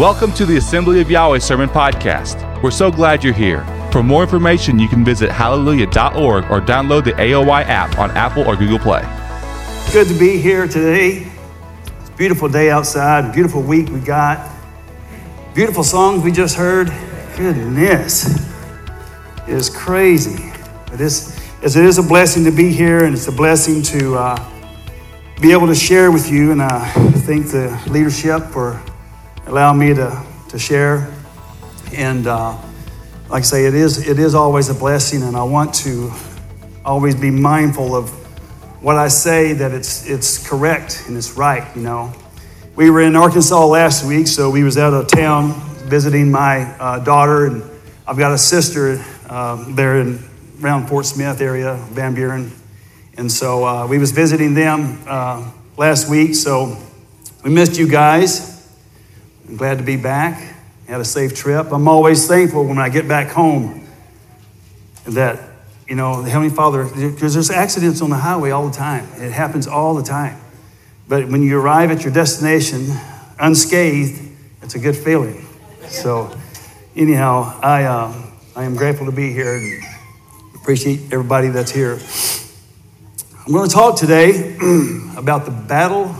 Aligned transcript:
Welcome 0.00 0.32
to 0.32 0.46
the 0.46 0.56
Assembly 0.56 1.02
of 1.02 1.10
Yahweh 1.10 1.40
Sermon 1.40 1.68
Podcast. 1.68 2.62
We're 2.62 2.70
so 2.70 2.90
glad 2.90 3.22
you're 3.22 3.34
here. 3.34 3.66
For 3.92 4.02
more 4.02 4.22
information, 4.22 4.78
you 4.78 4.88
can 4.88 5.04
visit 5.04 5.30
hallelujah.org 5.30 6.44
or 6.50 6.60
download 6.62 7.04
the 7.04 7.12
AOY 7.12 7.66
app 7.66 7.98
on 7.98 8.10
Apple 8.12 8.48
or 8.48 8.56
Google 8.56 8.78
Play. 8.78 9.02
Good 9.92 10.08
to 10.08 10.18
be 10.18 10.38
here 10.38 10.66
today. 10.66 11.30
It's 12.00 12.08
a 12.08 12.12
beautiful 12.12 12.48
day 12.48 12.70
outside, 12.70 13.30
beautiful 13.34 13.60
week 13.60 13.90
we 13.90 14.00
got. 14.00 14.50
Beautiful 15.54 15.84
songs 15.84 16.24
we 16.24 16.32
just 16.32 16.56
heard. 16.56 16.86
Goodness. 17.36 18.40
It 19.46 19.52
is 19.52 19.68
crazy. 19.68 20.50
It 20.94 21.02
is, 21.02 21.38
it 21.62 21.76
is 21.76 21.98
a 21.98 22.02
blessing 22.02 22.44
to 22.44 22.50
be 22.50 22.72
here, 22.72 23.04
and 23.04 23.12
it's 23.12 23.28
a 23.28 23.32
blessing 23.32 23.82
to 23.82 24.14
uh, 24.14 24.50
be 25.42 25.52
able 25.52 25.66
to 25.66 25.74
share 25.74 26.10
with 26.10 26.30
you. 26.30 26.52
And 26.52 26.62
I 26.62 26.90
thank 27.26 27.48
the 27.48 27.78
leadership 27.90 28.44
for 28.44 28.82
allowing 29.50 29.80
me 29.80 29.92
to, 29.92 30.24
to 30.48 30.58
share. 30.60 31.12
And 31.92 32.28
uh, 32.28 32.56
like 33.28 33.40
I 33.40 33.40
say, 33.40 33.66
it 33.66 33.74
is, 33.74 34.06
it 34.06 34.20
is 34.20 34.32
always 34.32 34.68
a 34.68 34.74
blessing, 34.74 35.24
and 35.24 35.36
I 35.36 35.42
want 35.42 35.74
to 35.86 36.12
always 36.84 37.16
be 37.16 37.32
mindful 37.32 37.96
of 37.96 38.10
what 38.80 38.94
I 38.94 39.08
say 39.08 39.52
that 39.54 39.72
it's, 39.72 40.08
it's 40.08 40.48
correct 40.48 41.02
and 41.08 41.16
it's 41.16 41.32
right, 41.32 41.66
you 41.74 41.82
know. 41.82 42.12
We 42.76 42.90
were 42.90 43.00
in 43.00 43.16
Arkansas 43.16 43.66
last 43.66 44.06
week, 44.06 44.28
so 44.28 44.50
we 44.50 44.62
was 44.62 44.78
out 44.78 44.94
of 44.94 45.08
town 45.08 45.54
visiting 45.88 46.30
my 46.30 46.62
uh, 46.78 47.00
daughter, 47.00 47.46
and 47.46 47.64
I've 48.06 48.18
got 48.18 48.30
a 48.30 48.38
sister 48.38 49.04
uh, 49.28 49.64
there 49.74 50.00
in 50.00 50.22
around 50.62 50.86
Fort 50.86 51.06
Smith 51.06 51.40
area, 51.40 51.74
Van 51.90 52.14
Buren, 52.14 52.52
and 53.16 53.32
so 53.32 53.64
uh, 53.64 53.86
we 53.88 53.98
was 53.98 54.12
visiting 54.12 54.54
them 54.54 55.02
uh, 55.08 55.50
last 55.76 56.08
week. 56.08 56.36
So 56.36 56.76
we 57.42 57.50
missed 57.50 57.76
you 57.80 57.88
guys. 57.88 58.49
I'm 59.50 59.56
glad 59.56 59.78
to 59.78 59.84
be 59.84 59.96
back. 59.96 60.54
Had 60.86 61.00
a 61.00 61.04
safe 61.04 61.34
trip. 61.34 61.72
I'm 61.72 61.88
always 61.88 62.28
thankful 62.28 62.64
when 62.66 62.78
I 62.78 62.88
get 62.88 63.08
back 63.08 63.32
home 63.32 63.84
that 65.06 65.40
you 65.88 65.96
know 65.96 66.22
the 66.22 66.30
Heavenly 66.30 66.54
Father, 66.54 66.84
because 66.84 67.34
there's 67.34 67.50
accidents 67.50 68.00
on 68.00 68.10
the 68.10 68.16
highway 68.16 68.50
all 68.50 68.68
the 68.68 68.76
time. 68.76 69.08
It 69.16 69.32
happens 69.32 69.66
all 69.66 69.96
the 69.96 70.04
time. 70.04 70.40
But 71.08 71.26
when 71.26 71.42
you 71.42 71.58
arrive 71.58 71.90
at 71.90 72.04
your 72.04 72.12
destination 72.12 72.86
unscathed, 73.40 74.22
it's 74.62 74.76
a 74.76 74.78
good 74.78 74.96
feeling. 74.96 75.44
So, 75.88 76.32
anyhow, 76.94 77.58
I, 77.60 77.82
uh, 77.82 78.30
I 78.54 78.62
am 78.62 78.76
grateful 78.76 79.06
to 79.06 79.12
be 79.12 79.32
here 79.32 79.56
and 79.56 79.82
appreciate 80.54 81.12
everybody 81.12 81.48
that's 81.48 81.72
here. 81.72 81.98
I'm 83.44 83.52
going 83.52 83.68
to 83.68 83.74
talk 83.74 83.96
today 83.96 84.56
about 85.16 85.44
the 85.44 85.64
battle 85.66 86.14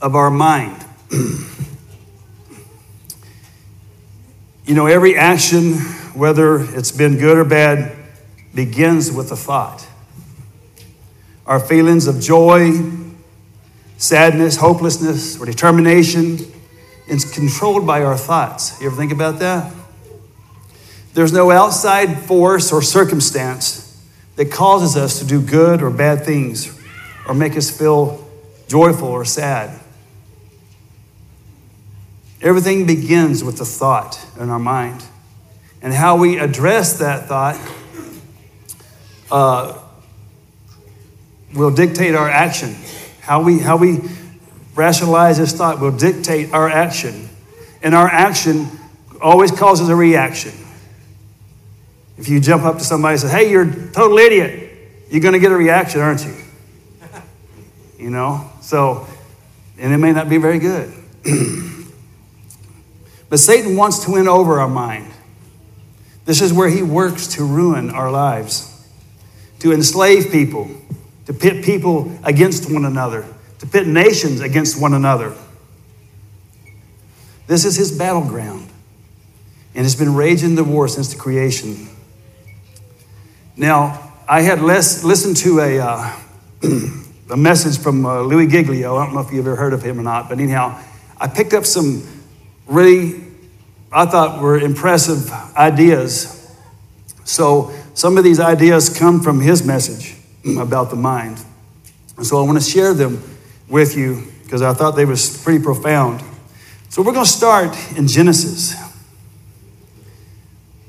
of 0.00 0.14
our 0.14 0.30
mind. 0.30 0.86
you 4.64 4.74
know, 4.74 4.86
every 4.86 5.16
action, 5.16 5.74
whether 6.14 6.60
it's 6.60 6.92
been 6.92 7.18
good 7.18 7.38
or 7.38 7.44
bad, 7.44 7.96
begins 8.54 9.10
with 9.10 9.32
a 9.32 9.36
thought. 9.36 9.86
Our 11.46 11.60
feelings 11.60 12.06
of 12.06 12.20
joy, 12.20 12.72
sadness, 13.96 14.56
hopelessness, 14.56 15.40
or 15.40 15.46
determination 15.46 16.38
is 17.06 17.24
controlled 17.24 17.86
by 17.86 18.02
our 18.02 18.16
thoughts. 18.16 18.80
You 18.80 18.86
ever 18.86 18.96
think 18.96 19.12
about 19.12 19.38
that? 19.40 19.72
There's 21.12 21.32
no 21.32 21.50
outside 21.50 22.20
force 22.20 22.72
or 22.72 22.82
circumstance 22.82 23.86
that 24.36 24.52
causes 24.52 24.96
us 24.96 25.18
to 25.18 25.26
do 25.26 25.42
good 25.42 25.82
or 25.82 25.90
bad 25.90 26.24
things 26.24 26.80
or 27.26 27.34
make 27.34 27.56
us 27.56 27.70
feel 27.76 28.26
joyful 28.68 29.08
or 29.08 29.24
sad. 29.24 29.78
Everything 32.42 32.86
begins 32.86 33.44
with 33.44 33.58
the 33.58 33.64
thought 33.66 34.18
in 34.38 34.48
our 34.48 34.58
mind. 34.58 35.04
And 35.82 35.92
how 35.92 36.16
we 36.16 36.38
address 36.38 36.98
that 36.98 37.26
thought 37.26 37.58
uh, 39.30 39.78
will 41.54 41.70
dictate 41.70 42.14
our 42.14 42.28
action. 42.28 42.74
How 43.20 43.42
we, 43.42 43.58
how 43.58 43.76
we 43.76 43.98
rationalize 44.74 45.38
this 45.38 45.52
thought 45.52 45.80
will 45.80 45.96
dictate 45.96 46.52
our 46.52 46.68
action. 46.68 47.28
And 47.82 47.94
our 47.94 48.08
action 48.08 48.66
always 49.20 49.50
causes 49.50 49.88
a 49.88 49.96
reaction. 49.96 50.52
If 52.16 52.28
you 52.28 52.40
jump 52.40 52.64
up 52.64 52.78
to 52.78 52.84
somebody 52.84 53.12
and 53.12 53.20
say, 53.20 53.28
hey, 53.28 53.50
you're 53.50 53.68
a 53.68 53.92
total 53.92 54.18
idiot, 54.18 54.70
you're 55.10 55.22
going 55.22 55.34
to 55.34 55.38
get 55.40 55.52
a 55.52 55.56
reaction, 55.56 56.00
aren't 56.00 56.24
you? 56.24 56.34
You 57.98 58.10
know? 58.10 58.50
So, 58.60 59.06
and 59.78 59.92
it 59.92 59.98
may 59.98 60.12
not 60.12 60.28
be 60.28 60.38
very 60.38 60.58
good. 60.58 60.92
but 63.30 63.38
Satan 63.38 63.76
wants 63.76 64.04
to 64.04 64.10
win 64.10 64.28
over 64.28 64.60
our 64.60 64.68
mind. 64.68 65.10
This 66.26 66.42
is 66.42 66.52
where 66.52 66.68
he 66.68 66.82
works 66.82 67.28
to 67.28 67.44
ruin 67.44 67.90
our 67.90 68.10
lives, 68.10 68.86
to 69.60 69.72
enslave 69.72 70.30
people, 70.30 70.68
to 71.26 71.32
pit 71.32 71.64
people 71.64 72.12
against 72.24 72.70
one 72.70 72.84
another, 72.84 73.24
to 73.60 73.66
pit 73.66 73.86
nations 73.86 74.40
against 74.40 74.80
one 74.80 74.92
another. 74.92 75.34
This 77.46 77.64
is 77.64 77.76
his 77.76 77.96
battleground. 77.96 78.68
And 79.74 79.86
it's 79.86 79.94
been 79.94 80.14
raging 80.14 80.56
the 80.56 80.64
war 80.64 80.88
since 80.88 81.12
the 81.12 81.18
creation. 81.18 81.88
Now, 83.56 84.12
I 84.28 84.42
had 84.42 84.60
less, 84.60 85.04
listened 85.04 85.36
to 85.38 85.60
a, 85.60 85.78
uh, 85.78 86.16
a 87.30 87.36
message 87.36 87.78
from 87.78 88.04
uh, 88.04 88.22
Louie 88.22 88.48
Giglio. 88.48 88.96
I 88.96 89.04
don't 89.04 89.14
know 89.14 89.20
if 89.20 89.32
you've 89.32 89.46
ever 89.46 89.56
heard 89.56 89.72
of 89.72 89.82
him 89.82 90.00
or 90.00 90.02
not, 90.02 90.28
but 90.28 90.40
anyhow, 90.40 90.80
I 91.18 91.28
picked 91.28 91.52
up 91.52 91.64
some 91.64 92.02
really, 92.70 93.22
I 93.92 94.06
thought 94.06 94.40
were 94.40 94.58
impressive 94.58 95.30
ideas. 95.56 96.36
So, 97.24 97.72
some 97.94 98.16
of 98.16 98.24
these 98.24 98.40
ideas 98.40 98.88
come 98.88 99.20
from 99.20 99.40
his 99.40 99.66
message 99.66 100.16
about 100.58 100.90
the 100.90 100.96
mind. 100.96 101.44
And 102.16 102.26
so, 102.26 102.42
I 102.42 102.46
want 102.46 102.62
to 102.62 102.64
share 102.64 102.94
them 102.94 103.22
with 103.68 103.96
you 103.96 104.26
because 104.44 104.62
I 104.62 104.72
thought 104.72 104.92
they 104.92 105.04
was 105.04 105.42
pretty 105.42 105.62
profound. 105.62 106.22
So, 106.88 107.02
we're 107.02 107.12
going 107.12 107.26
to 107.26 107.30
start 107.30 107.76
in 107.96 108.06
Genesis. 108.06 108.74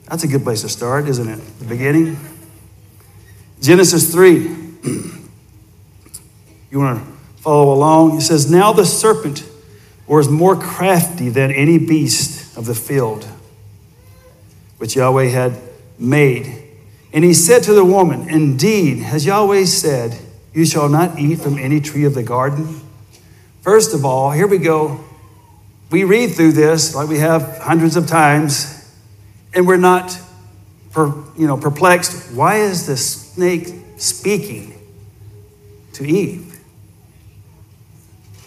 That's 0.07 0.23
a 0.23 0.27
good 0.27 0.43
place 0.43 0.61
to 0.61 0.69
start, 0.69 1.07
isn't 1.07 1.27
it? 1.27 1.39
The 1.59 1.65
beginning. 1.65 2.17
Genesis 3.61 4.11
3. 4.11 4.37
you 6.71 6.79
want 6.79 6.99
to 6.99 7.11
follow 7.41 7.73
along? 7.73 8.17
It 8.17 8.21
says, 8.21 8.49
Now 8.51 8.73
the 8.73 8.85
serpent 8.85 9.47
was 10.17 10.29
more 10.29 10.55
crafty 10.55 11.29
than 11.29 11.51
any 11.51 11.77
beast 11.77 12.57
of 12.57 12.65
the 12.65 12.75
field 12.75 13.25
which 14.77 14.95
Yahweh 14.95 15.25
had 15.25 15.55
made. 15.99 16.63
And 17.13 17.23
he 17.23 17.33
said 17.33 17.63
to 17.63 17.73
the 17.73 17.85
woman, 17.85 18.27
Indeed, 18.27 18.97
has 18.99 19.25
Yahweh 19.25 19.65
said, 19.65 20.17
You 20.53 20.65
shall 20.65 20.89
not 20.89 21.19
eat 21.19 21.39
from 21.39 21.57
any 21.57 21.79
tree 21.79 22.03
of 22.03 22.13
the 22.13 22.23
garden? 22.23 22.81
First 23.61 23.93
of 23.93 24.03
all, 24.03 24.31
here 24.31 24.47
we 24.47 24.57
go. 24.57 25.03
We 25.91 26.03
read 26.03 26.31
through 26.31 26.53
this 26.53 26.95
like 26.95 27.07
we 27.07 27.19
have 27.19 27.59
hundreds 27.59 27.95
of 27.95 28.07
times, 28.07 28.91
and 29.53 29.67
we're 29.67 29.77
not 29.77 30.19
per, 30.91 31.07
you 31.37 31.47
know, 31.47 31.57
perplexed. 31.57 32.33
Why 32.33 32.57
is 32.57 32.87
the 32.87 32.97
snake 32.97 33.73
speaking 33.97 34.73
to 35.93 36.05
Eve? 36.05 36.50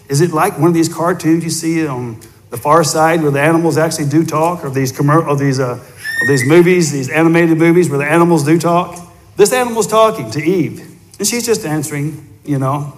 Is 0.07 0.21
it 0.21 0.31
like 0.31 0.57
one 0.59 0.67
of 0.67 0.73
these 0.73 0.93
cartoons 0.93 1.43
you 1.43 1.49
see 1.49 1.85
on 1.87 2.19
the 2.49 2.57
far 2.57 2.83
side 2.83 3.21
where 3.21 3.31
the 3.31 3.41
animals 3.41 3.77
actually 3.77 4.09
do 4.09 4.25
talk, 4.25 4.63
or 4.63 4.69
these 4.69 4.91
commer- 4.91 5.25
or 5.25 5.35
these 5.35 5.59
uh, 5.59 5.83
or 6.21 6.27
these 6.27 6.47
movies, 6.47 6.91
these 6.91 7.09
animated 7.09 7.57
movies 7.57 7.89
where 7.89 7.99
the 7.99 8.05
animals 8.05 8.43
do 8.43 8.59
talk? 8.59 8.99
This 9.35 9.51
animal's 9.51 9.87
talking 9.87 10.31
to 10.31 10.43
Eve, 10.43 10.79
and 11.17 11.27
she's 11.27 11.45
just 11.45 11.65
answering, 11.65 12.27
you 12.45 12.59
know. 12.59 12.93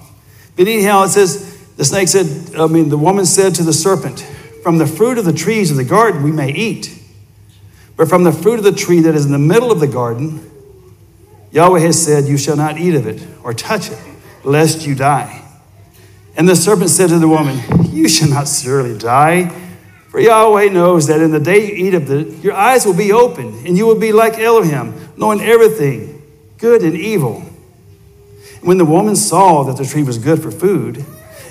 But 0.56 0.68
anyhow, 0.68 1.04
it 1.04 1.10
says 1.10 1.58
the 1.78 1.86
snake 1.86 2.08
said, 2.08 2.56
I 2.56 2.68
mean, 2.68 2.90
the 2.90 2.98
woman 2.98 3.26
said 3.26 3.56
to 3.56 3.64
the 3.64 3.74
serpent, 3.74 4.20
"From 4.64 4.78
the 4.78 4.88
fruit 4.88 5.18
of 5.18 5.26
the 5.26 5.34
trees 5.34 5.72
of 5.72 5.78
the 5.78 5.84
garden 5.84 6.24
we 6.24 6.32
may 6.32 6.52
eat." 6.52 6.98
But 7.98 8.08
from 8.08 8.24
the 8.24 8.32
fruit 8.32 8.60
of 8.60 8.64
the 8.64 8.72
tree 8.72 9.02
that 9.02 9.16
is 9.16 9.26
in 9.26 9.32
the 9.32 9.40
middle 9.40 9.72
of 9.72 9.80
the 9.80 9.88
garden, 9.88 10.52
Yahweh 11.52 11.80
has 11.80 12.02
said, 12.02 12.26
You 12.26 12.38
shall 12.38 12.56
not 12.56 12.78
eat 12.78 12.94
of 12.94 13.08
it 13.08 13.26
or 13.44 13.54
touch 13.54 13.90
it, 13.90 13.98
lest 14.44 14.86
you 14.86 14.94
die. 14.94 15.44
And 16.38 16.48
the 16.48 16.56
serpent 16.56 16.92
said 16.92 17.10
to 17.10 17.18
the 17.18 17.28
woman, 17.28 17.60
You 17.92 18.08
shall 18.08 18.30
not 18.30 18.48
surely 18.48 18.96
die. 18.98 19.50
For 20.10 20.20
Yahweh 20.20 20.70
knows 20.70 21.08
that 21.08 21.20
in 21.20 21.32
the 21.32 21.40
day 21.40 21.68
you 21.68 21.88
eat 21.88 21.94
of 21.96 22.10
it, 22.12 22.44
your 22.44 22.54
eyes 22.54 22.86
will 22.86 22.96
be 22.96 23.12
opened, 23.12 23.66
and 23.66 23.76
you 23.76 23.88
will 23.88 24.00
be 24.00 24.12
like 24.12 24.40
Elohim, 24.40 24.94
knowing 25.18 25.42
everything, 25.42 26.22
good 26.60 26.84
and 26.84 26.96
evil. 26.96 27.42
When 28.62 28.78
the 28.78 28.86
woman 28.86 29.16
saw 29.16 29.64
that 29.64 29.78
the 29.78 29.86
tree 29.86 30.04
was 30.04 30.18
good 30.20 30.42
for 30.42 30.52
food, 30.52 31.04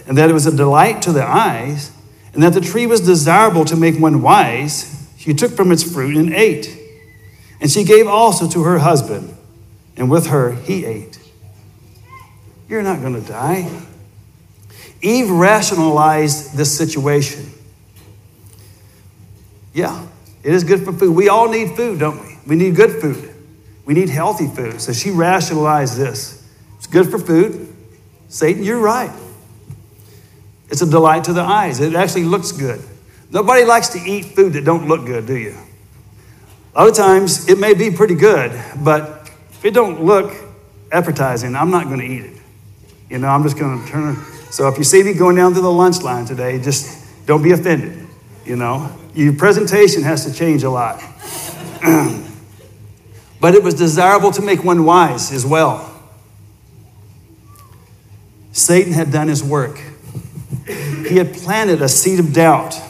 and 0.06 0.17
that 0.17 0.31
it 0.31 0.33
was 0.33 0.47
a 0.47 0.56
delight 0.56 1.03
to 1.03 1.12
the 1.12 1.25
eyes, 1.25 1.91
and 2.33 2.43
that 2.43 2.55
the 2.55 2.61
tree 2.61 2.87
was 2.87 3.00
desirable 3.00 3.65
to 3.65 3.77
make 3.77 3.99
one 3.99 4.23
wise, 4.23 5.09
she 5.19 5.35
took 5.35 5.53
from 5.53 5.73
its 5.73 5.83
fruit 5.83 6.17
and 6.17 6.33
ate. 6.33 6.79
And 7.61 7.71
she 7.71 7.85
gave 7.85 8.06
also 8.06 8.49
to 8.49 8.62
her 8.62 8.79
husband, 8.79 9.37
and 9.97 10.11
with 10.11 10.29
her 10.29 10.53
he 10.53 10.85
ate. 10.85 11.19
You're 12.69 12.83
not 12.83 13.00
going 13.00 13.15
to 13.15 13.29
die. 13.29 13.86
Eve 15.02 15.31
rationalized 15.31 16.56
this 16.56 16.76
situation. 16.76 17.52
Yeah, 19.72 20.06
it 20.43 20.54
is 20.54 20.64
good 20.64 20.84
for 20.84 20.93
food. 20.93 21.14
We 21.14 21.28
all 21.28 21.48
need 21.50 21.76
food, 21.76 21.98
don't 21.98 22.20
we? 22.22 22.38
We 22.46 22.56
need 22.56 22.76
good 22.76 23.00
food. 23.00 23.34
We 23.84 23.94
need 23.94 24.08
healthy 24.08 24.48
food. 24.48 24.81
So 24.81 24.93
she 24.93 25.10
rationalized 25.10 25.96
this. 25.96 26.43
It's 26.76 26.87
good 26.87 27.10
for 27.10 27.19
food. 27.19 27.75
Satan, 28.28 28.62
you're 28.62 28.81
right. 28.81 29.12
It's 30.69 30.82
a 30.82 30.87
delight 30.87 31.25
to 31.25 31.32
the 31.32 31.42
eyes. 31.42 31.81
It 31.81 31.94
actually 31.94 32.25
looks 32.25 32.52
good. 32.52 32.81
Nobody 33.31 33.64
likes 33.64 33.88
to 33.90 33.99
eat 33.99 34.25
food 34.25 34.54
that 34.54 34.64
don't 34.64 34.88
look 34.88 35.06
good, 35.06 35.26
do 35.26 35.37
you? 35.37 35.56
A 36.75 36.81
lot 36.81 36.90
of 36.90 36.96
times 36.96 37.49
it 37.49 37.58
may 37.58 37.75
be 37.75 37.90
pretty 37.90 38.14
good, 38.14 38.52
but 38.82 39.31
if 39.50 39.64
it 39.64 39.72
don't 39.72 40.04
look 40.04 40.34
appetizing, 40.92 41.54
I'm 41.54 41.70
not 41.70 41.87
going 41.87 42.00
to 42.00 42.06
eat 42.06 42.25
it. 42.25 42.40
You 43.08 43.19
know, 43.19 43.28
I'm 43.28 43.42
just 43.42 43.58
going 43.58 43.82
to 43.84 43.88
turn. 43.90 44.16
So 44.50 44.69
if 44.69 44.78
you 44.78 44.84
see 44.84 45.02
me 45.02 45.12
going 45.12 45.37
down 45.37 45.54
to 45.54 45.60
the 45.60 45.70
lunch 45.70 46.02
line 46.02 46.25
today, 46.25 46.58
just 46.60 47.26
don't 47.26 47.43
be 47.43 47.52
offended. 47.52 48.06
You 48.44 48.56
know, 48.56 48.96
your 49.14 49.34
presentation 49.34 50.02
has 50.02 50.25
to 50.25 50.32
change 50.32 50.62
a 50.62 50.70
lot. 50.70 51.02
but 53.40 53.54
it 53.54 53.62
was 53.62 53.75
desirable 53.75 54.31
to 54.32 54.43
make 54.43 54.64
one 54.64 54.84
wise 54.84 55.32
as 55.32 55.44
well. 55.44 55.93
Satan 58.52 58.93
had 58.93 59.12
done 59.12 59.28
his 59.28 59.43
work. 59.44 59.78
He 60.66 61.16
had 61.16 61.34
planted 61.34 61.82
a 61.82 61.88
seed 61.88 62.19
of 62.19 62.32
doubt, 62.32 62.81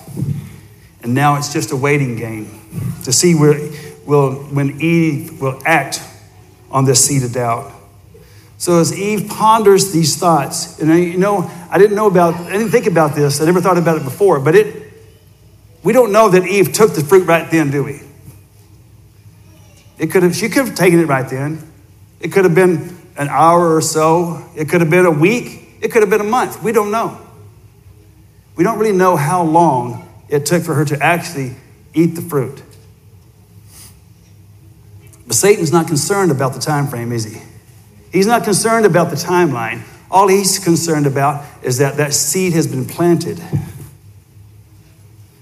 and 1.02 1.14
now 1.14 1.36
it's 1.36 1.52
just 1.52 1.72
a 1.72 1.76
waiting 1.76 2.16
game 2.16 2.60
to 3.04 3.12
see 3.12 3.34
where 3.34 3.58
will 4.06 4.34
when 4.34 4.80
Eve 4.80 5.40
will 5.40 5.60
act 5.66 6.00
on 6.70 6.84
this 6.84 7.04
seed 7.04 7.22
of 7.24 7.32
doubt. 7.32 7.72
So 8.58 8.80
as 8.80 8.98
Eve 8.98 9.28
ponders 9.28 9.92
these 9.92 10.16
thoughts, 10.16 10.80
and 10.80 10.92
I, 10.92 10.96
you 10.96 11.18
know, 11.18 11.50
I 11.70 11.78
didn't 11.78 11.96
know 11.96 12.06
about, 12.06 12.34
I 12.34 12.52
didn't 12.52 12.70
think 12.70 12.86
about 12.86 13.14
this, 13.14 13.40
I 13.40 13.44
never 13.44 13.60
thought 13.60 13.78
about 13.78 13.98
it 13.98 14.04
before, 14.04 14.40
but 14.40 14.54
it, 14.54 14.92
we 15.82 15.92
don't 15.92 16.10
know 16.10 16.28
that 16.30 16.46
Eve 16.46 16.72
took 16.72 16.94
the 16.94 17.02
fruit 17.02 17.26
right 17.26 17.50
then, 17.50 17.70
do 17.70 17.84
we? 17.84 18.00
It 19.98 20.10
could 20.10 20.22
have, 20.22 20.34
she 20.34 20.48
could 20.48 20.66
have 20.66 20.74
taken 20.74 20.98
it 20.98 21.06
right 21.06 21.28
then. 21.28 21.70
It 22.20 22.32
could 22.32 22.44
have 22.44 22.54
been 22.54 22.96
an 23.16 23.28
hour 23.28 23.74
or 23.74 23.80
so. 23.80 24.44
It 24.56 24.68
could 24.68 24.80
have 24.80 24.90
been 24.90 25.06
a 25.06 25.10
week. 25.10 25.78
It 25.80 25.92
could 25.92 26.02
have 26.02 26.10
been 26.10 26.20
a 26.20 26.24
month. 26.24 26.62
We 26.62 26.72
don't 26.72 26.90
know. 26.90 27.20
We 28.56 28.64
don't 28.64 28.78
really 28.78 28.96
know 28.96 29.16
how 29.16 29.42
long 29.42 30.08
it 30.28 30.46
took 30.46 30.62
for 30.62 30.74
her 30.74 30.84
to 30.86 31.02
actually 31.02 31.56
eat 31.94 32.14
the 32.14 32.22
fruit. 32.22 32.62
But 35.26 35.36
Satan's 35.36 35.72
not 35.72 35.86
concerned 35.86 36.30
about 36.30 36.54
the 36.54 36.60
time 36.60 36.86
frame, 36.86 37.12
is 37.12 37.24
he? 37.24 37.40
He's 38.16 38.26
not 38.26 38.44
concerned 38.44 38.86
about 38.86 39.10
the 39.10 39.16
timeline. 39.16 39.82
All 40.10 40.26
he's 40.26 40.58
concerned 40.58 41.06
about 41.06 41.44
is 41.62 41.76
that 41.78 41.98
that 41.98 42.14
seed 42.14 42.54
has 42.54 42.66
been 42.66 42.86
planted. 42.86 43.42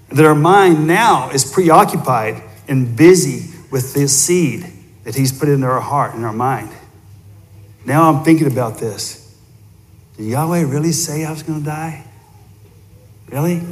That 0.09 0.27
our 0.27 0.35
mind 0.35 0.85
now 0.85 1.31
is 1.31 1.45
preoccupied 1.45 2.43
and 2.67 2.97
busy 2.97 3.57
with 3.71 3.95
this 3.95 4.19
seed 4.21 4.67
that 5.05 5.15
he's 5.15 5.31
put 5.31 5.49
into 5.49 5.69
our 5.69 5.81
heart 5.81 6.17
and 6.17 6.25
our 6.25 6.33
mind. 6.33 6.71
Now 7.85 8.11
I'm 8.11 8.25
thinking 8.25 8.49
about 8.49 8.79
this. 8.79 9.39
Did 10.17 10.27
Yahweh 10.27 10.65
really 10.65 10.91
say 10.91 11.25
I 11.25 11.31
was 11.31 11.45
going 11.45 11.61
to 11.61 11.65
die? 11.65 12.05
Really? 13.29 13.63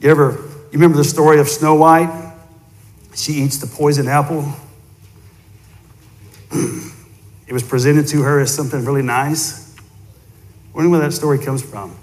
You 0.00 0.10
ever, 0.10 0.30
you 0.30 0.74
remember 0.74 0.96
the 0.96 1.02
story 1.02 1.40
of 1.40 1.48
Snow 1.48 1.74
White? 1.74 2.34
She 3.16 3.32
eats 3.32 3.56
the 3.56 3.66
poison 3.66 4.06
apple. 4.06 4.48
it 7.52 7.54
was 7.54 7.62
presented 7.62 8.06
to 8.06 8.22
her 8.22 8.40
as 8.40 8.54
something 8.54 8.82
really 8.82 9.02
nice. 9.02 9.76
Wondering 10.72 10.90
where 10.90 11.00
that 11.02 11.12
story 11.12 11.38
comes 11.38 11.62
from. 11.62 11.94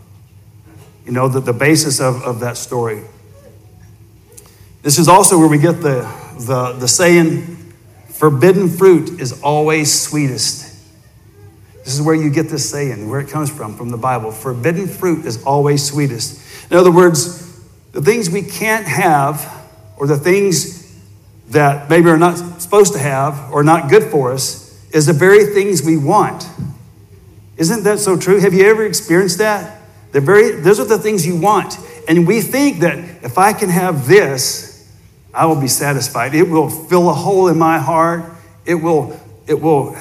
You 1.08 1.12
know, 1.12 1.28
the, 1.28 1.40
the 1.40 1.54
basis 1.54 2.00
of, 2.00 2.22
of 2.22 2.42
that 2.42 2.56
story. 2.56 3.02
This 4.84 5.00
is 5.00 5.08
also 5.08 5.40
where 5.40 5.48
we 5.48 5.58
get 5.58 5.82
the, 5.82 6.02
the, 6.38 6.74
the 6.74 6.88
saying, 6.88 7.74
forbidden 8.10 8.70
fruit 8.70 9.20
is 9.20 9.42
always 9.42 9.92
sweetest. 9.92 10.86
This 11.84 11.96
is 11.96 12.02
where 12.04 12.14
you 12.14 12.30
get 12.30 12.50
this 12.50 12.70
saying, 12.70 13.10
where 13.10 13.20
it 13.20 13.30
comes 13.30 13.50
from, 13.50 13.76
from 13.76 13.90
the 13.90 13.98
Bible. 13.98 14.32
Forbidden 14.32 14.86
fruit 14.86 15.26
is 15.26 15.44
always 15.46 15.84
sweetest. 15.84 16.70
In 16.70 16.78
other 16.78 16.92
words, 16.92 17.60
the 17.92 18.04
things 18.04 18.30
we 18.30 18.44
can't 18.44 18.86
have, 18.86 19.68
or 19.98 20.06
the 20.06 20.20
things 20.20 20.96
that 21.48 21.90
maybe 21.90 22.08
are 22.08 22.20
not 22.20 22.36
supposed 22.62 22.94
to 22.94 23.00
have 23.00 23.52
or 23.52 23.64
not 23.64 23.90
good 23.90 24.12
for 24.12 24.32
us 24.32 24.69
is 24.92 25.06
the 25.06 25.14
very 25.14 25.46
things 25.46 25.84
we 25.84 25.98
want. 25.98 26.48
Isn't 27.58 27.84
that 27.84 28.00
so 28.00 28.18
true? 28.18 28.40
Have 28.40 28.54
you 28.54 28.66
ever 28.66 28.86
experienced 28.86 29.38
that? 29.40 29.82
The 30.12 30.22
very, 30.22 30.52
those 30.52 30.80
are 30.80 30.86
the 30.86 30.98
things 30.98 31.26
you 31.26 31.40
want. 31.40 31.78
And 32.08 32.26
we 32.26 32.42
think 32.42 32.80
that 32.80 32.98
if 33.24 33.38
I 33.38 33.54
can 33.54 33.70
have 33.70 34.08
this, 34.08 34.70
I 35.34 35.46
will 35.46 35.60
be 35.60 35.68
satisfied. 35.68 36.34
It 36.34 36.44
will 36.44 36.70
fill 36.70 37.10
a 37.10 37.14
hole 37.14 37.48
in 37.50 37.58
my 37.58 37.78
heart. 37.78 38.32
It 38.66 38.76
will, 38.76 39.20
it 39.46 39.62
will 39.62 39.96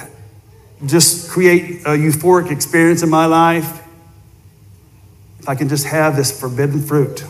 just 0.86 1.30
create 1.30 1.80
a 1.82 1.90
euphoric 1.90 2.50
experience 2.50 3.02
in 3.02 3.10
my 3.10 3.26
life. 3.26 3.82
If 5.40 5.48
I 5.48 5.54
can 5.54 5.68
just 5.68 5.86
have 5.86 6.16
this 6.16 6.38
forbidden 6.38 6.80
fruit. 6.80 7.24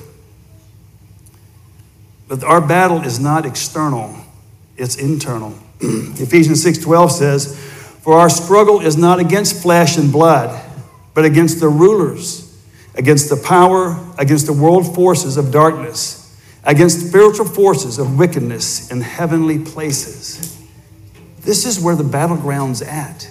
But 2.28 2.44
our 2.44 2.60
battle 2.60 3.00
is 3.00 3.18
not 3.18 3.46
external, 3.46 4.14
it's 4.76 4.96
internal. 4.96 5.54
Ephesians 5.80 6.62
6:12 6.64 7.12
says, 7.12 7.56
"For 8.02 8.14
our 8.18 8.28
struggle 8.28 8.80
is 8.80 8.96
not 8.96 9.18
against 9.18 9.62
flesh 9.62 9.96
and 9.96 10.12
blood, 10.12 10.60
but 11.14 11.24
against 11.24 11.60
the 11.60 11.68
rulers, 11.68 12.44
against 12.94 13.28
the 13.28 13.36
power, 13.36 13.98
against 14.18 14.46
the 14.46 14.52
world 14.52 14.94
forces 14.94 15.36
of 15.36 15.50
darkness, 15.50 16.30
against 16.64 17.08
spiritual 17.08 17.46
forces 17.46 17.98
of 17.98 18.18
wickedness 18.18 18.90
in 18.90 19.00
heavenly 19.00 19.58
places." 19.58 20.56
This 21.42 21.64
is 21.64 21.80
where 21.80 21.94
the 21.94 22.04
battleground's 22.04 22.82
at. 22.82 23.28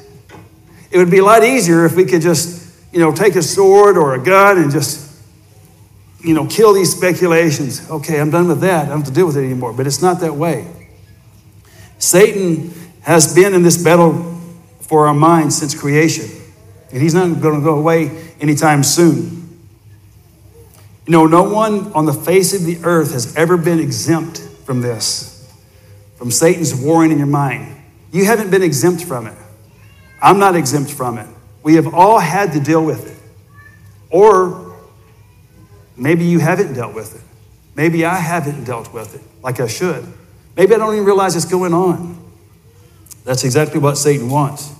It 0.89 0.97
would 0.97 1.11
be 1.11 1.17
a 1.17 1.23
lot 1.23 1.44
easier 1.44 1.85
if 1.85 1.95
we 1.95 2.05
could 2.05 2.21
just, 2.21 2.65
you 2.91 2.99
know, 2.99 3.11
take 3.11 3.35
a 3.35 3.44
sword 3.44 3.97
or 3.97 4.15
a 4.15 4.19
gun 4.19 4.57
and 4.57 4.71
just 4.71 5.07
you 6.21 6.33
know, 6.33 6.45
kill 6.45 6.73
these 6.73 6.91
speculations. 6.95 7.89
Okay, 7.89 8.19
I'm 8.19 8.31
done 8.31 8.47
with 8.47 8.61
that. 8.61 8.85
I 8.85 8.89
don't 8.89 8.99
have 8.99 9.07
to 9.07 9.13
deal 9.13 9.27
with 9.27 9.38
it 9.38 9.45
anymore. 9.45 9.73
But 9.73 9.88
it's 9.88 10.01
not 10.01 10.19
that 10.21 10.35
way. 10.35 10.67
Satan 11.99 12.73
has 13.01 13.33
been 13.33 13.53
in 13.53 13.63
this 13.63 13.81
battle 13.81 14.39
for 14.81 15.07
our 15.07 15.13
minds 15.13 15.57
since 15.57 15.77
creation, 15.77 16.29
and 16.91 17.01
he's 17.01 17.13
not 17.13 17.41
going 17.41 17.59
to 17.59 17.63
go 17.63 17.77
away 17.77 18.31
anytime 18.39 18.83
soon. 18.83 19.59
You 21.05 21.11
know, 21.11 21.25
no 21.25 21.44
one 21.44 21.91
on 21.94 22.05
the 22.05 22.13
face 22.13 22.53
of 22.53 22.65
the 22.65 22.79
earth 22.83 23.13
has 23.13 23.35
ever 23.35 23.57
been 23.57 23.79
exempt 23.79 24.39
from 24.66 24.81
this, 24.81 25.51
from 26.18 26.31
Satan's 26.31 26.75
warring 26.75 27.11
in 27.11 27.18
your 27.18 27.27
mind. 27.27 27.75
You 28.11 28.25
haven't 28.25 28.51
been 28.51 28.63
exempt 28.63 29.04
from 29.04 29.27
it. 29.27 29.37
I'm 30.21 30.39
not 30.39 30.56
exempt 30.56 30.92
from 30.92 31.18
it. 31.18 31.27
We 31.63 31.75
have 31.75 31.94
all 31.94 32.19
had 32.19 32.54
to 32.54 32.59
deal 32.59 32.83
with 32.83 33.11
it. 33.11 33.18
Or 34.09 34.68
Maybe 35.97 36.25
you 36.25 36.39
haven't 36.39 36.73
dealt 36.73 36.94
with 36.94 37.16
it. 37.16 37.21
Maybe 37.75 38.06
I 38.06 38.16
haven't 38.16 38.63
dealt 38.63 38.94
with 38.94 39.16
it 39.16 39.21
like 39.44 39.59
I 39.59 39.68
should. 39.68 40.06
Maybe 40.57 40.73
I 40.73 40.78
don't 40.78 40.94
even 40.94 41.06
realize 41.06 41.35
it's 41.35 41.45
going 41.45 41.73
on. 41.73 42.18
That's 43.23 43.44
exactly 43.44 43.80
what 43.80 43.97
Satan 43.97 44.30
wants. 44.30 44.73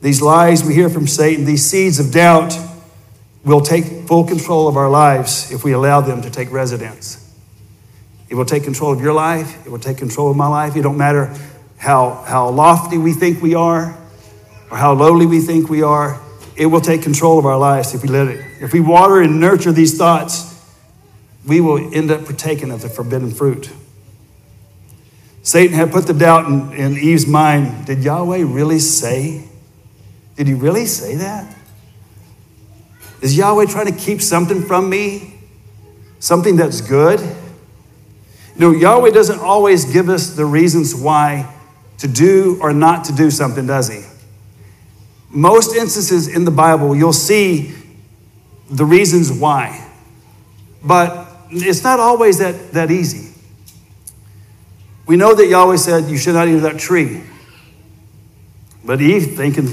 These 0.00 0.22
lies 0.22 0.64
we 0.64 0.74
hear 0.74 0.88
from 0.88 1.06
Satan, 1.06 1.44
these 1.44 1.64
seeds 1.64 1.98
of 1.98 2.12
doubt, 2.12 2.56
will 3.44 3.60
take 3.60 4.06
full 4.06 4.24
control 4.24 4.68
of 4.68 4.76
our 4.76 4.88
lives 4.88 5.50
if 5.50 5.64
we 5.64 5.72
allow 5.72 6.00
them 6.00 6.22
to 6.22 6.30
take 6.30 6.52
residence. 6.52 7.16
It 8.28 8.34
will 8.36 8.44
take 8.44 8.64
control 8.64 8.92
of 8.92 9.00
your 9.00 9.12
life, 9.12 9.66
it 9.66 9.70
will 9.70 9.78
take 9.78 9.98
control 9.98 10.30
of 10.30 10.36
my 10.36 10.46
life. 10.46 10.76
It 10.76 10.82
don't 10.82 10.98
matter 10.98 11.34
how, 11.78 12.22
how 12.26 12.50
lofty 12.50 12.98
we 12.98 13.12
think 13.12 13.42
we 13.42 13.54
are 13.54 13.98
or 14.70 14.76
how 14.76 14.92
lowly 14.92 15.26
we 15.26 15.40
think 15.40 15.68
we 15.68 15.82
are 15.82 16.20
it 16.60 16.66
will 16.66 16.82
take 16.82 17.02
control 17.02 17.38
of 17.38 17.46
our 17.46 17.56
lives 17.56 17.94
if 17.94 18.02
we 18.02 18.10
let 18.10 18.28
it. 18.28 18.44
If 18.60 18.74
we 18.74 18.80
water 18.80 19.22
and 19.22 19.40
nurture 19.40 19.72
these 19.72 19.96
thoughts, 19.96 20.49
we 21.46 21.60
will 21.60 21.94
end 21.94 22.10
up 22.10 22.24
partaking 22.24 22.70
of 22.70 22.82
the 22.82 22.88
forbidden 22.88 23.30
fruit. 23.30 23.70
Satan 25.42 25.74
had 25.74 25.90
put 25.90 26.06
the 26.06 26.12
doubt 26.12 26.46
in, 26.46 26.72
in 26.72 26.98
Eve's 26.98 27.26
mind 27.26 27.86
Did 27.86 28.04
Yahweh 28.04 28.44
really 28.46 28.78
say? 28.78 29.48
Did 30.36 30.46
he 30.46 30.54
really 30.54 30.86
say 30.86 31.16
that? 31.16 31.56
Is 33.22 33.36
Yahweh 33.36 33.66
trying 33.66 33.86
to 33.86 33.98
keep 33.98 34.20
something 34.20 34.62
from 34.62 34.88
me? 34.88 35.34
Something 36.18 36.56
that's 36.56 36.80
good? 36.80 37.20
No, 38.56 38.70
Yahweh 38.70 39.10
doesn't 39.10 39.40
always 39.40 39.86
give 39.86 40.08
us 40.08 40.34
the 40.34 40.44
reasons 40.44 40.94
why 40.94 41.54
to 41.98 42.08
do 42.08 42.58
or 42.60 42.72
not 42.72 43.04
to 43.04 43.12
do 43.12 43.30
something, 43.30 43.66
does 43.66 43.88
he? 43.88 44.02
most 45.30 45.76
instances 45.76 46.28
in 46.28 46.44
the 46.44 46.50
Bible, 46.50 46.94
you'll 46.94 47.12
see 47.12 47.74
the 48.68 48.84
reasons 48.84 49.32
why. 49.32 49.88
But 50.84 51.28
it's 51.50 51.82
not 51.82 52.00
always 52.00 52.38
that, 52.38 52.72
that 52.72 52.90
easy. 52.90 53.34
We 55.06 55.16
know 55.16 55.34
that 55.34 55.46
Yahweh 55.46 55.76
said, 55.76 56.08
You 56.08 56.16
should 56.16 56.34
not 56.34 56.48
eat 56.48 56.54
of 56.54 56.62
that 56.62 56.78
tree. 56.78 57.22
But 58.84 59.00
Eve 59.00 59.36
thinking, 59.36 59.66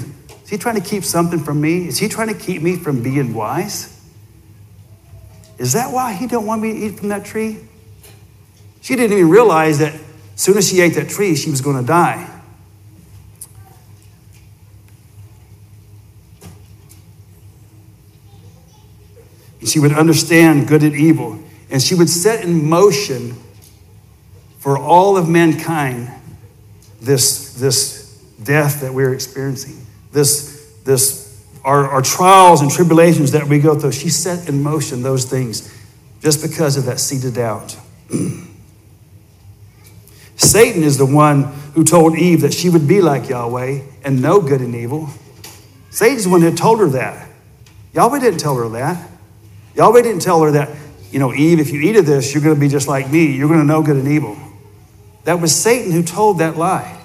Is 0.44 0.50
he 0.50 0.58
trying 0.58 0.82
to 0.82 0.88
keep 0.88 1.04
something 1.04 1.40
from 1.40 1.62
me? 1.62 1.88
Is 1.88 2.00
he 2.00 2.08
trying 2.08 2.30
to 2.30 2.34
keep 2.34 2.62
me 2.62 2.76
from 2.76 3.04
being 3.04 3.34
wise? 3.34 3.94
Is 5.58 5.74
that 5.74 5.92
why 5.92 6.14
he 6.14 6.28
don't 6.28 6.46
want 6.46 6.62
me 6.62 6.74
to 6.74 6.80
eat 6.80 7.00
from 7.00 7.10
that 7.10 7.26
tree? 7.26 7.60
She 8.82 8.96
didn't 8.96 9.18
even 9.18 9.30
realize 9.30 9.80
that 9.80 9.94
as 9.94 10.42
soon 10.42 10.58
as 10.58 10.70
she 10.70 10.82
ate 10.82 10.94
that 10.96 11.10
tree, 11.10 11.36
she 11.36 11.50
was 11.50 11.62
going 11.62 11.78
to 11.78 11.86
die. 11.86 12.28
And 19.60 19.68
she 19.68 19.80
would 19.80 19.94
understand 19.94 20.68
good 20.68 20.84
and 20.84 20.96
evil, 20.96 21.40
and 21.70 21.82
she 21.82 21.96
would 21.96 22.10
set 22.10 22.44
in 22.44 22.68
motion 22.68 23.36
for 24.60 24.78
all 24.78 25.18
of 25.18 25.30
mankind 25.30 26.12
this, 27.02 27.54
this 27.54 28.22
death 28.42 28.82
that 28.82 28.94
we're 28.94 29.14
experiencing, 29.14 29.86
this, 30.12 30.74
this, 30.84 31.46
our, 31.64 31.88
our 31.88 32.02
trials 32.02 32.62
and 32.62 32.72
tribulations 32.72 33.32
that 33.32 33.48
we 33.48 33.60
go 33.60 33.78
through. 33.78 33.92
She 33.92 34.10
set 34.10 34.48
in 34.50 34.64
motion 34.64 35.04
those 35.04 35.26
things 35.26 35.74
just 36.22 36.42
because 36.42 36.78
of 36.78 36.86
that 36.86 37.00
seed 37.00 37.26
of 37.26 37.36
doubt. 37.36 37.78
Satan 40.38 40.84
is 40.84 40.98
the 40.98 41.06
one 41.06 41.44
who 41.74 41.84
told 41.84 42.18
Eve 42.18 42.42
that 42.42 42.54
she 42.54 42.70
would 42.70 42.88
be 42.88 43.02
like 43.02 43.28
Yahweh 43.30 43.82
and 44.04 44.22
know 44.22 44.40
good 44.40 44.62
and 44.62 44.76
evil. 44.76 45.10
Satan's 45.90 46.26
the 46.26 46.30
one 46.30 46.42
that 46.42 46.58
told 46.58 46.80
her 46.80 46.90
that. 46.90 47.28
Yahweh 47.94 48.20
didn't 48.20 48.40
tell 48.40 48.56
her 48.56 48.70
that. 48.70 49.10
Yahweh 49.76 50.02
didn't 50.02 50.22
tell 50.22 50.42
her 50.42 50.52
that, 50.52 50.70
you 51.12 51.20
know, 51.20 51.34
Eve, 51.34 51.60
if 51.60 51.72
you 51.72 51.82
eat 51.82 51.96
of 51.96 52.06
this, 52.06 52.34
you're 52.34 52.44
going 52.44 52.56
to 52.56 52.60
be 52.60 52.68
just 52.68 52.88
like 52.88 53.10
me. 53.10 53.36
You're 53.36 53.48
going 53.48 53.60
to 53.62 53.66
know 53.66 53.82
good 53.82 53.96
and 53.96 54.08
evil. 54.08 54.38
That 55.24 55.40
was 55.40 55.56
Satan 55.56 55.92
who 55.92 56.04
told 56.04 56.40
that 56.40 56.58
lie. 56.58 56.98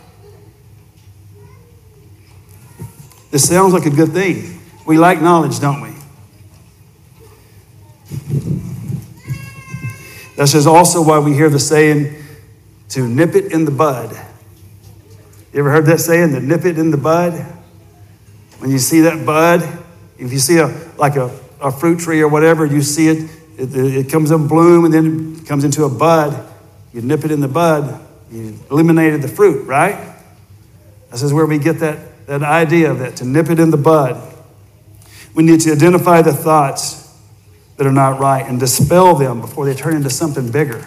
This 3.30 3.49
sounds 3.49 3.73
like 3.73 3.87
a 3.87 3.90
good 3.90 4.12
thing. 4.12 4.61
We 4.87 4.99
like 4.99 5.23
knowledge, 5.23 5.59
don't 5.61 5.80
we? 5.80 5.92
This 10.37 10.54
is 10.54 10.66
also 10.66 11.02
why 11.02 11.18
we 11.18 11.35
hear 11.35 11.49
the 11.49 11.59
saying 11.59 12.14
to 12.90 13.06
nip 13.06 13.35
it 13.35 13.52
in 13.52 13.64
the 13.64 13.71
bud. 13.71 14.11
You 15.52 15.61
ever 15.61 15.71
heard 15.71 15.87
that 15.87 16.00
saying, 16.00 16.32
to 16.32 16.40
nip 16.40 16.64
it 16.64 16.78
in 16.78 16.90
the 16.90 16.97
bud? 16.97 17.35
When 18.59 18.71
you 18.71 18.78
see 18.78 19.00
that 19.00 19.25
bud, 19.25 19.62
if 20.18 20.32
you 20.32 20.38
see 20.38 20.59
a 20.59 20.68
like 20.97 21.16
a, 21.16 21.37
a 21.61 21.71
fruit 21.73 22.00
tree 22.00 22.21
or 22.21 22.28
whatever, 22.28 22.64
you 22.64 22.82
see 22.82 23.09
it, 23.09 23.30
it, 23.59 23.75
it 23.75 24.11
comes 24.11 24.30
in 24.30 24.49
bloom 24.49 24.85
and 24.85 24.94
then 24.94 25.37
it 25.40 25.47
comes 25.47 25.64
into 25.64 25.85
a 25.85 25.88
bud. 25.88 26.49
You 26.92 27.00
nip 27.02 27.25
it 27.25 27.30
in 27.30 27.40
the 27.40 27.49
bud, 27.49 28.00
you 28.30 28.59
eliminated 28.71 29.23
the 29.23 29.28
fruit, 29.28 29.66
right? 29.66 30.14
This 31.11 31.23
is 31.23 31.32
where 31.32 31.47
we 31.47 31.59
get 31.59 31.80
that, 31.80 32.26
that 32.26 32.42
idea 32.42 32.90
of 32.90 32.99
that, 32.99 33.16
to 33.16 33.25
nip 33.25 33.50
it 33.50 33.59
in 33.59 33.71
the 33.71 33.76
bud. 33.76 34.21
We 35.35 35.42
need 35.42 35.61
to 35.62 35.73
identify 35.73 36.23
the 36.23 36.32
thoughts 36.32 37.02
that 37.76 37.87
are 37.87 37.92
not 37.92 38.21
right 38.21 38.47
and 38.47 38.61
dispel 38.61 39.14
them 39.14 39.40
before 39.40 39.64
they 39.64 39.75
turn 39.75 39.97
into 39.97 40.11
something 40.11 40.50
bigger. 40.50 40.85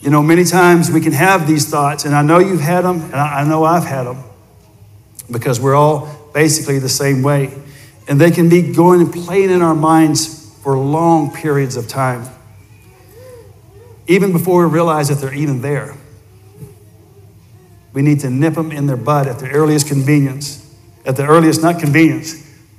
You 0.00 0.10
know, 0.10 0.22
many 0.22 0.44
times 0.44 0.90
we 0.90 1.00
can 1.00 1.12
have 1.12 1.46
these 1.46 1.68
thoughts, 1.68 2.04
and 2.04 2.14
I 2.14 2.22
know 2.22 2.40
you've 2.40 2.60
had 2.60 2.80
them, 2.82 3.02
and 3.02 3.14
I 3.14 3.44
know 3.44 3.62
I've 3.62 3.84
had 3.84 4.04
them, 4.04 4.24
because 5.30 5.60
we're 5.60 5.76
all 5.76 6.30
basically 6.34 6.80
the 6.80 6.88
same 6.88 7.22
way. 7.22 7.54
And 8.08 8.20
they 8.20 8.30
can 8.30 8.48
be 8.48 8.72
going 8.72 9.00
and 9.00 9.12
playing 9.12 9.50
in 9.50 9.62
our 9.62 9.74
minds 9.74 10.54
for 10.62 10.76
long 10.76 11.32
periods 11.32 11.76
of 11.76 11.88
time 11.88 12.28
even 14.06 14.32
before 14.32 14.66
we 14.66 14.72
realize 14.72 15.08
that 15.08 15.18
they're 15.18 15.34
even 15.34 15.60
there. 15.60 15.96
We 17.92 18.02
need 18.02 18.20
to 18.20 18.30
nip 18.30 18.54
them 18.54 18.72
in 18.72 18.86
their 18.86 18.96
bud 18.96 19.26
at 19.26 19.38
the 19.38 19.50
earliest 19.50 19.86
convenience. 19.86 20.58
At 21.04 21.16
the 21.16 21.26
earliest, 21.26 21.62
not 21.62 21.78
convenience. 21.78 22.34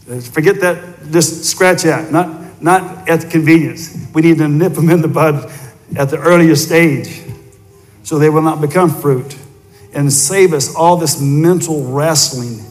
Uh, 0.09 0.19
forget 0.19 0.59
that, 0.61 1.11
just 1.11 1.45
scratch 1.45 1.83
that, 1.83 2.11
not, 2.11 2.61
not 2.61 3.07
at 3.09 3.29
convenience. 3.29 4.09
We 4.13 4.21
need 4.21 4.37
to 4.39 4.47
nip 4.47 4.73
them 4.73 4.89
in 4.89 5.01
the 5.01 5.07
bud 5.07 5.51
at 5.95 6.09
the 6.09 6.17
earliest 6.17 6.65
stage 6.65 7.21
so 8.03 8.17
they 8.19 8.29
will 8.29 8.41
not 8.41 8.59
become 8.59 8.89
fruit 8.89 9.37
and 9.93 10.11
save 10.11 10.53
us 10.53 10.75
all 10.75 10.97
this 10.97 11.21
mental 11.21 11.83
wrestling 11.83 12.65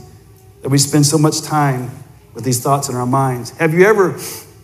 that 0.62 0.68
we 0.68 0.78
spend 0.78 1.06
so 1.06 1.16
much 1.16 1.42
time 1.42 1.90
with 2.34 2.44
these 2.44 2.62
thoughts 2.62 2.88
in 2.88 2.94
our 2.94 3.06
minds. 3.06 3.50
Have 3.58 3.74
you 3.74 3.84
ever 3.84 4.18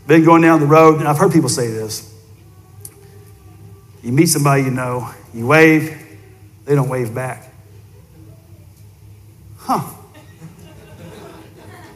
been 0.07 0.25
going 0.25 0.43
down 0.43 0.61
the 0.61 0.67
road? 0.67 0.99
And 0.99 1.09
I've 1.09 1.19
heard 1.19 1.33
people 1.33 1.49
say 1.49 1.69
this 1.69 2.15
you 4.03 4.13
meet 4.13 4.27
somebody 4.27 4.63
you 4.63 4.71
know, 4.71 5.11
you 5.35 5.47
wave, 5.47 5.97
they 6.65 6.75
don't 6.75 6.89
wave 6.89 7.15
back. 7.15 7.53
Huh. 9.59 9.81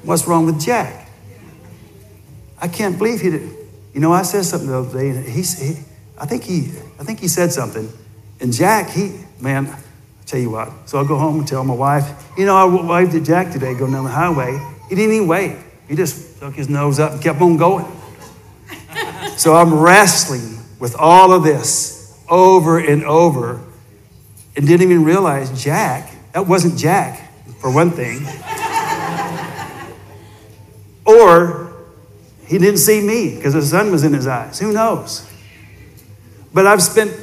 What's 0.02 0.26
wrong 0.26 0.46
with 0.46 0.60
Jack? 0.60 1.08
I 2.60 2.68
can't 2.68 2.98
believe 2.98 3.20
he 3.20 3.30
did. 3.30 3.50
You 3.94 4.00
know, 4.00 4.12
I 4.12 4.22
said 4.22 4.44
something 4.44 4.68
the 4.68 4.78
other 4.78 4.98
day, 4.98 5.10
and 5.10 5.24
he, 5.24 5.42
he 5.42 5.76
I 6.18 6.26
think 6.26 6.44
he, 6.44 6.72
I 6.98 7.04
think 7.04 7.20
he 7.20 7.28
said 7.28 7.52
something, 7.52 7.88
and 8.40 8.52
Jack, 8.52 8.90
he, 8.90 9.20
man, 9.40 9.66
I 9.66 9.78
tell 10.26 10.40
you 10.40 10.50
what. 10.50 10.70
So 10.86 10.98
I'll 10.98 11.06
go 11.06 11.16
home 11.16 11.38
and 11.38 11.48
tell 11.48 11.64
my 11.64 11.74
wife, 11.74 12.30
you 12.36 12.46
know, 12.46 12.56
I 12.56 12.64
waved 12.64 13.14
at 13.14 13.22
Jack 13.22 13.52
today 13.52 13.74
going 13.74 13.92
down 13.92 14.04
the 14.04 14.10
highway. 14.10 14.60
He 14.92 14.96
didn't 14.96 15.14
even 15.14 15.26
wait. 15.26 15.56
He 15.88 15.96
just 15.96 16.38
took 16.38 16.54
his 16.54 16.68
nose 16.68 17.00
up 17.00 17.12
and 17.12 17.22
kept 17.22 17.40
on 17.40 17.56
going. 17.56 17.86
so 19.38 19.54
I'm 19.54 19.72
wrestling 19.72 20.58
with 20.78 20.94
all 20.96 21.32
of 21.32 21.44
this 21.44 22.22
over 22.28 22.78
and 22.78 23.02
over 23.02 23.62
and 24.54 24.66
didn't 24.66 24.82
even 24.82 25.02
realize 25.02 25.64
Jack, 25.64 26.14
that 26.34 26.46
wasn't 26.46 26.76
Jack, 26.76 27.32
for 27.58 27.72
one 27.72 27.90
thing. 27.90 28.20
or 31.06 31.72
he 32.44 32.58
didn't 32.58 32.76
see 32.76 33.00
me 33.00 33.36
because 33.36 33.54
the 33.54 33.62
sun 33.62 33.90
was 33.90 34.04
in 34.04 34.12
his 34.12 34.26
eyes. 34.26 34.58
Who 34.58 34.74
knows? 34.74 35.26
But 36.52 36.66
I've 36.66 36.82
spent 36.82 37.18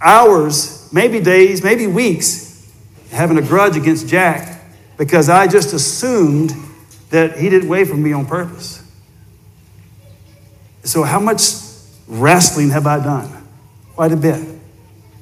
hours, 0.00 0.88
maybe 0.92 1.18
days, 1.18 1.64
maybe 1.64 1.88
weeks, 1.88 2.72
having 3.10 3.36
a 3.36 3.42
grudge 3.42 3.76
against 3.76 4.06
Jack 4.06 4.62
because 4.96 5.28
I 5.28 5.48
just 5.48 5.72
assumed 5.72 6.54
that 7.10 7.38
he 7.38 7.48
didn't 7.48 7.68
wait 7.68 7.88
for 7.88 7.96
me 7.96 8.12
on 8.12 8.26
purpose. 8.26 8.82
So, 10.84 11.02
how 11.02 11.20
much 11.20 11.42
Wrestling 12.08 12.70
have 12.70 12.86
I 12.86 12.98
done? 12.98 13.46
Quite 13.94 14.12
a 14.12 14.16
bit. 14.16 14.34
Have 14.34 14.58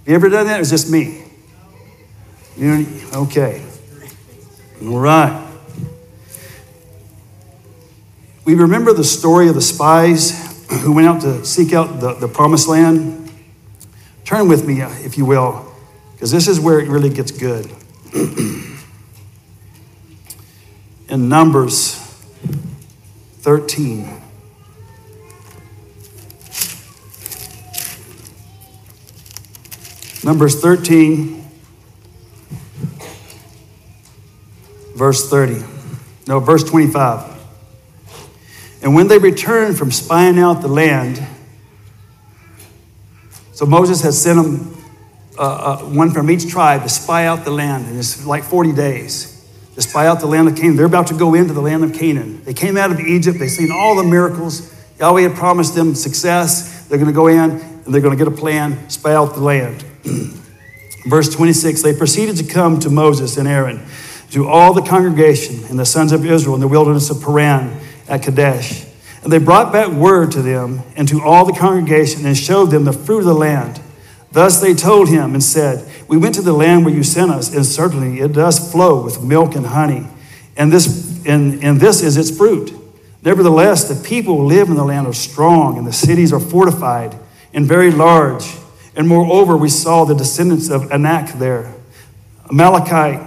you 0.07 0.15
ever 0.15 0.29
done 0.29 0.47
that? 0.47 0.57
It 0.57 0.61
was 0.61 0.71
just 0.71 0.91
me. 0.91 1.25
You 2.57 2.87
okay. 3.13 3.65
All 4.83 4.99
right. 4.99 5.47
We 8.45 8.55
remember 8.55 8.95
the 8.95 9.05
story 9.05 9.49
of 9.49 9.55
the 9.55 9.61
spies 9.61 10.67
who 10.83 10.93
went 10.93 11.07
out 11.07 11.21
to 11.23 11.45
seek 11.45 11.73
out 11.73 12.01
the, 12.01 12.15
the 12.15 12.29
promised 12.29 12.69
land. 12.69 13.31
Turn 14.25 14.49
with 14.49 14.67
me, 14.67 14.81
if 14.81 15.19
you 15.19 15.25
will, 15.25 15.71
because 16.13 16.31
this 16.31 16.49
is 16.49 16.59
where 16.59 16.81
it 16.81 16.89
really 16.89 17.11
gets 17.11 17.31
good. 17.31 17.71
In 21.09 21.29
Numbers 21.29 21.95
13. 23.41 24.23
Numbers 30.23 30.61
13, 30.61 31.43
verse 34.95 35.31
30. 35.31 35.65
No, 36.27 36.41
verse 36.41 36.63
25. 36.65 37.39
And 38.83 38.95
when 38.95 39.09
they 39.09 39.17
returned 39.17 39.79
from 39.79 39.91
spying 39.91 40.39
out 40.39 40.61
the 40.61 40.69
land, 40.69 41.27
so 43.53 43.65
Moses 43.65 44.03
had 44.03 44.13
sent 44.13 44.43
them 44.43 44.77
uh, 45.39 45.43
uh, 45.43 45.79
one 45.85 46.11
from 46.11 46.31
each 46.31 46.49
tribe 46.51 46.83
to 46.83 46.91
spy 46.91 47.25
out 47.25 47.47
the 47.47 47.51
land, 47.51 47.87
and 47.87 47.97
it's 47.97 48.27
like 48.27 48.45
40 48.45 48.73
days 48.73 49.38
to 49.79 49.83
spy 49.83 50.09
out 50.09 50.19
the 50.19 50.27
land 50.27 50.49
of 50.49 50.57
Canaan. 50.57 50.75
They're 50.75 50.87
about 50.87 51.07
to 51.07 51.15
go 51.15 51.35
into 51.35 51.55
the 51.55 51.61
land 51.61 51.85
of 51.85 51.95
Canaan. 51.95 52.43
They 52.43 52.53
came 52.53 52.77
out 52.77 52.91
of 52.91 52.99
Egypt, 52.99 53.39
they've 53.39 53.49
seen 53.49 53.71
all 53.71 53.95
the 53.95 54.03
miracles. 54.03 54.75
Yahweh 54.99 55.23
had 55.23 55.37
promised 55.37 55.77
them 55.77 55.95
success. 55.95 56.89
They're 56.89 56.99
going 56.99 57.07
to 57.07 57.15
go 57.15 57.29
in 57.29 57.39
and 57.39 57.95
they're 57.95 58.01
going 58.01 58.19
to 58.19 58.25
get 58.25 58.27
a 58.27 58.37
plan, 58.37 58.91
spy 58.91 59.15
out 59.15 59.35
the 59.35 59.41
land. 59.41 59.85
Verse 61.07 61.33
26 61.33 61.83
They 61.83 61.95
proceeded 61.95 62.39
to 62.39 62.53
come 62.53 62.81
to 62.81 62.91
Moses 62.91 63.37
and 63.37 63.47
Aaron, 63.47 63.87
to 64.33 64.49
all 64.49 64.75
the 64.75 64.83
congregation 64.83 65.63
and 65.67 65.79
the 65.79 65.87
sons 65.87 66.11
of 66.11 66.27
Israel 66.27 66.57
in 66.57 66.61
the 66.61 66.67
wilderness 66.67 67.09
of 67.11 67.23
Paran 67.23 67.79
at 68.09 68.25
Kadesh. 68.25 68.85
And 69.23 69.33
they 69.33 69.39
brought 69.39 69.73
back 69.73 69.93
word 69.93 70.33
to 70.33 70.43
them 70.43 70.83
and 70.97 71.07
to 71.07 71.23
all 71.23 71.45
the 71.45 71.53
congregation 71.53 72.27
and 72.27 72.37
showed 72.37 72.73
them 72.73 72.83
the 72.83 72.93
fruit 72.93 73.21
of 73.21 73.27
the 73.27 73.35
land. 73.35 73.81
Thus 74.31 74.61
they 74.61 74.75
told 74.75 75.09
him 75.09 75.33
and 75.33 75.43
said, 75.43 75.89
We 76.07 76.17
went 76.17 76.35
to 76.35 76.43
the 76.43 76.53
land 76.53 76.85
where 76.85 76.95
you 76.95 77.03
sent 77.03 77.31
us, 77.31 77.55
and 77.55 77.65
certainly 77.65 78.21
it 78.21 78.33
does 78.33 78.71
flow 78.71 79.03
with 79.03 79.23
milk 79.23 79.55
and 79.55 79.67
honey, 79.67 80.07
and 80.57 80.73
this, 80.73 81.25
and, 81.27 81.63
and 81.63 81.81
this 81.81 82.03
is 82.03 82.17
its 82.17 82.37
fruit. 82.37 82.73
Nevertheless, 83.23 83.89
the 83.89 84.09
people 84.09 84.39
who 84.39 84.47
live 84.47 84.69
in 84.69 84.77
the 84.77 84.85
land 84.85 85.07
are 85.07 85.13
strong, 85.13 85.79
and 85.79 85.87
the 85.87 85.93
cities 85.93 86.33
are 86.33 86.41
fortified 86.41 87.17
and 87.53 87.67
very 87.67 87.91
large. 87.91 88.57
And 88.95 89.09
moreover, 89.09 89.57
we 89.57 89.69
saw 89.69 90.05
the 90.05 90.15
descendants 90.15 90.71
of 90.71 90.91
Anak 90.93 91.39
there. 91.39 91.73
Amalekite, 92.51 93.21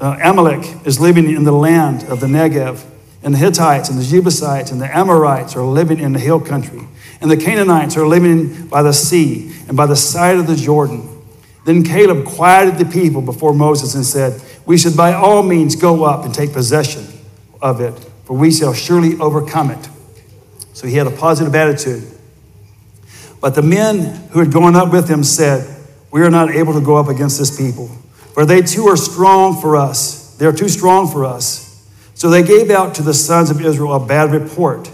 uh, 0.00 0.16
Amalek 0.22 0.86
is 0.86 1.00
living 1.00 1.30
in 1.30 1.44
the 1.44 1.52
land 1.52 2.04
of 2.04 2.20
the 2.20 2.26
Negev, 2.26 2.84
And 3.22 3.34
the 3.34 3.38
Hittites 3.38 3.88
and 3.88 3.98
the 3.98 4.04
Jebusites 4.04 4.70
and 4.70 4.80
the 4.80 4.96
Amorites 4.96 5.56
are 5.56 5.62
living 5.62 5.98
in 5.98 6.12
the 6.12 6.18
hill 6.18 6.40
country. 6.40 6.82
And 7.24 7.30
the 7.30 7.38
Canaanites 7.38 7.96
are 7.96 8.06
living 8.06 8.66
by 8.66 8.82
the 8.82 8.92
sea 8.92 9.50
and 9.66 9.74
by 9.74 9.86
the 9.86 9.96
side 9.96 10.36
of 10.36 10.46
the 10.46 10.54
Jordan. 10.54 11.08
Then 11.64 11.82
Caleb 11.82 12.26
quieted 12.26 12.76
the 12.76 12.84
people 12.84 13.22
before 13.22 13.54
Moses 13.54 13.94
and 13.94 14.04
said, 14.04 14.42
We 14.66 14.76
should 14.76 14.94
by 14.94 15.14
all 15.14 15.42
means 15.42 15.74
go 15.74 16.04
up 16.04 16.26
and 16.26 16.34
take 16.34 16.52
possession 16.52 17.06
of 17.62 17.80
it, 17.80 17.94
for 18.26 18.36
we 18.36 18.50
shall 18.50 18.74
surely 18.74 19.18
overcome 19.18 19.70
it. 19.70 19.88
So 20.74 20.86
he 20.86 20.96
had 20.96 21.06
a 21.06 21.10
positive 21.10 21.54
attitude. 21.54 22.04
But 23.40 23.54
the 23.54 23.62
men 23.62 24.00
who 24.32 24.40
had 24.40 24.52
gone 24.52 24.76
up 24.76 24.92
with 24.92 25.08
him 25.08 25.24
said, 25.24 25.82
We 26.10 26.20
are 26.20 26.30
not 26.30 26.50
able 26.50 26.74
to 26.74 26.82
go 26.82 26.96
up 26.96 27.08
against 27.08 27.38
this 27.38 27.56
people, 27.56 27.88
for 28.34 28.44
they 28.44 28.60
too 28.60 28.86
are 28.88 28.98
strong 28.98 29.58
for 29.62 29.76
us. 29.78 30.36
They 30.36 30.44
are 30.44 30.52
too 30.52 30.68
strong 30.68 31.10
for 31.10 31.24
us. 31.24 31.88
So 32.12 32.28
they 32.28 32.42
gave 32.42 32.68
out 32.68 32.96
to 32.96 33.02
the 33.02 33.14
sons 33.14 33.48
of 33.48 33.64
Israel 33.64 33.94
a 33.94 34.06
bad 34.06 34.30
report 34.30 34.90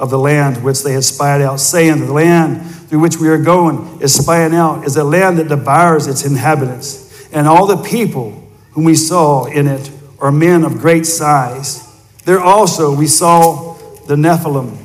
of 0.00 0.10
the 0.10 0.18
land 0.18 0.64
which 0.64 0.82
they 0.82 0.94
had 0.94 1.04
spied 1.04 1.42
out, 1.42 1.60
saying, 1.60 2.00
The 2.00 2.12
land 2.12 2.66
through 2.88 3.00
which 3.00 3.18
we 3.18 3.28
are 3.28 3.38
going 3.38 4.00
is 4.00 4.14
spying 4.14 4.54
out, 4.54 4.84
is 4.84 4.96
a 4.96 5.04
land 5.04 5.38
that 5.38 5.48
devours 5.48 6.06
its 6.06 6.24
inhabitants. 6.24 7.28
And 7.32 7.46
all 7.46 7.66
the 7.66 7.76
people 7.76 8.32
whom 8.72 8.84
we 8.84 8.96
saw 8.96 9.44
in 9.44 9.68
it 9.68 9.90
are 10.18 10.32
men 10.32 10.64
of 10.64 10.78
great 10.78 11.06
size. 11.06 11.86
There 12.24 12.40
also 12.40 12.94
we 12.94 13.06
saw 13.06 13.74
the 14.06 14.16
Nephilim, 14.16 14.76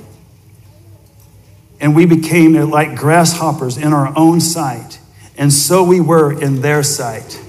and 1.79 1.95
we 1.95 2.05
became 2.05 2.53
like 2.69 2.95
grasshoppers 2.95 3.77
in 3.77 3.93
our 3.93 4.13
own 4.17 4.41
sight, 4.41 4.99
and 5.37 5.51
so 5.51 5.83
we 5.83 5.99
were 6.01 6.31
in 6.39 6.61
their 6.61 6.83
sight. 6.83 7.41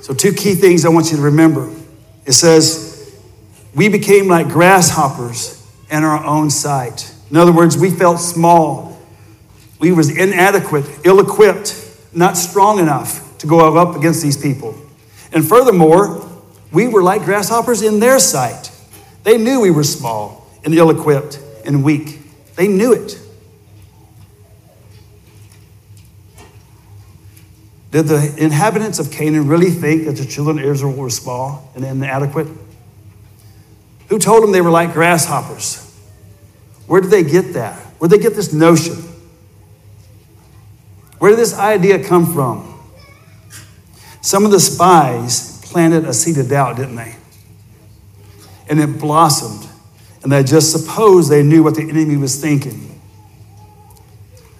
So, 0.00 0.14
two 0.14 0.32
key 0.32 0.54
things 0.54 0.84
I 0.84 0.88
want 0.88 1.10
you 1.10 1.16
to 1.16 1.22
remember. 1.22 1.68
It 2.24 2.32
says, 2.32 2.85
We 3.76 3.90
became 3.90 4.26
like 4.26 4.48
grasshoppers 4.48 5.62
in 5.90 6.02
our 6.02 6.24
own 6.24 6.48
sight. 6.48 7.12
In 7.30 7.36
other 7.36 7.52
words, 7.52 7.76
we 7.76 7.90
felt 7.90 8.18
small. 8.18 8.98
We 9.78 9.92
was 9.92 10.08
inadequate, 10.08 10.86
ill-equipped, 11.04 11.98
not 12.14 12.38
strong 12.38 12.78
enough 12.78 13.36
to 13.38 13.46
go 13.46 13.76
up 13.76 13.94
against 13.94 14.22
these 14.22 14.36
people. 14.36 14.74
And 15.30 15.46
furthermore, 15.46 16.26
we 16.72 16.88
were 16.88 17.02
like 17.02 17.24
grasshoppers 17.24 17.82
in 17.82 18.00
their 18.00 18.18
sight. 18.18 18.72
They 19.24 19.36
knew 19.36 19.60
we 19.60 19.70
were 19.70 19.84
small 19.84 20.48
and 20.64 20.74
ill-equipped 20.74 21.38
and 21.66 21.84
weak. 21.84 22.20
They 22.54 22.68
knew 22.68 22.94
it. 22.94 23.20
Did 27.90 28.06
the 28.06 28.34
inhabitants 28.38 28.98
of 28.98 29.10
Canaan 29.10 29.48
really 29.48 29.70
think 29.70 30.06
that 30.06 30.16
the 30.16 30.24
children 30.24 30.58
of 30.58 30.64
Israel 30.64 30.94
were 30.94 31.10
small 31.10 31.70
and 31.74 31.84
inadequate? 31.84 32.48
Who 34.08 34.18
told 34.18 34.42
them 34.42 34.52
they 34.52 34.60
were 34.60 34.70
like 34.70 34.92
grasshoppers? 34.92 35.82
Where 36.86 37.00
did 37.00 37.10
they 37.10 37.24
get 37.24 37.54
that? 37.54 37.76
Where 37.98 38.08
did 38.08 38.20
they 38.20 38.22
get 38.22 38.34
this 38.34 38.52
notion? 38.52 38.94
Where 41.18 41.30
did 41.30 41.38
this 41.38 41.58
idea 41.58 42.02
come 42.04 42.32
from? 42.32 42.74
Some 44.20 44.44
of 44.44 44.50
the 44.50 44.60
spies 44.60 45.60
planted 45.64 46.04
a 46.04 46.12
seed 46.12 46.38
of 46.38 46.48
doubt, 46.48 46.76
didn't 46.76 46.96
they? 46.96 47.16
And 48.68 48.80
it 48.80 48.98
blossomed. 48.98 49.70
And 50.22 50.32
they 50.32 50.42
just 50.42 50.72
supposed 50.72 51.30
they 51.30 51.42
knew 51.42 51.62
what 51.62 51.76
the 51.76 51.82
enemy 51.82 52.16
was 52.16 52.40
thinking. 52.40 53.00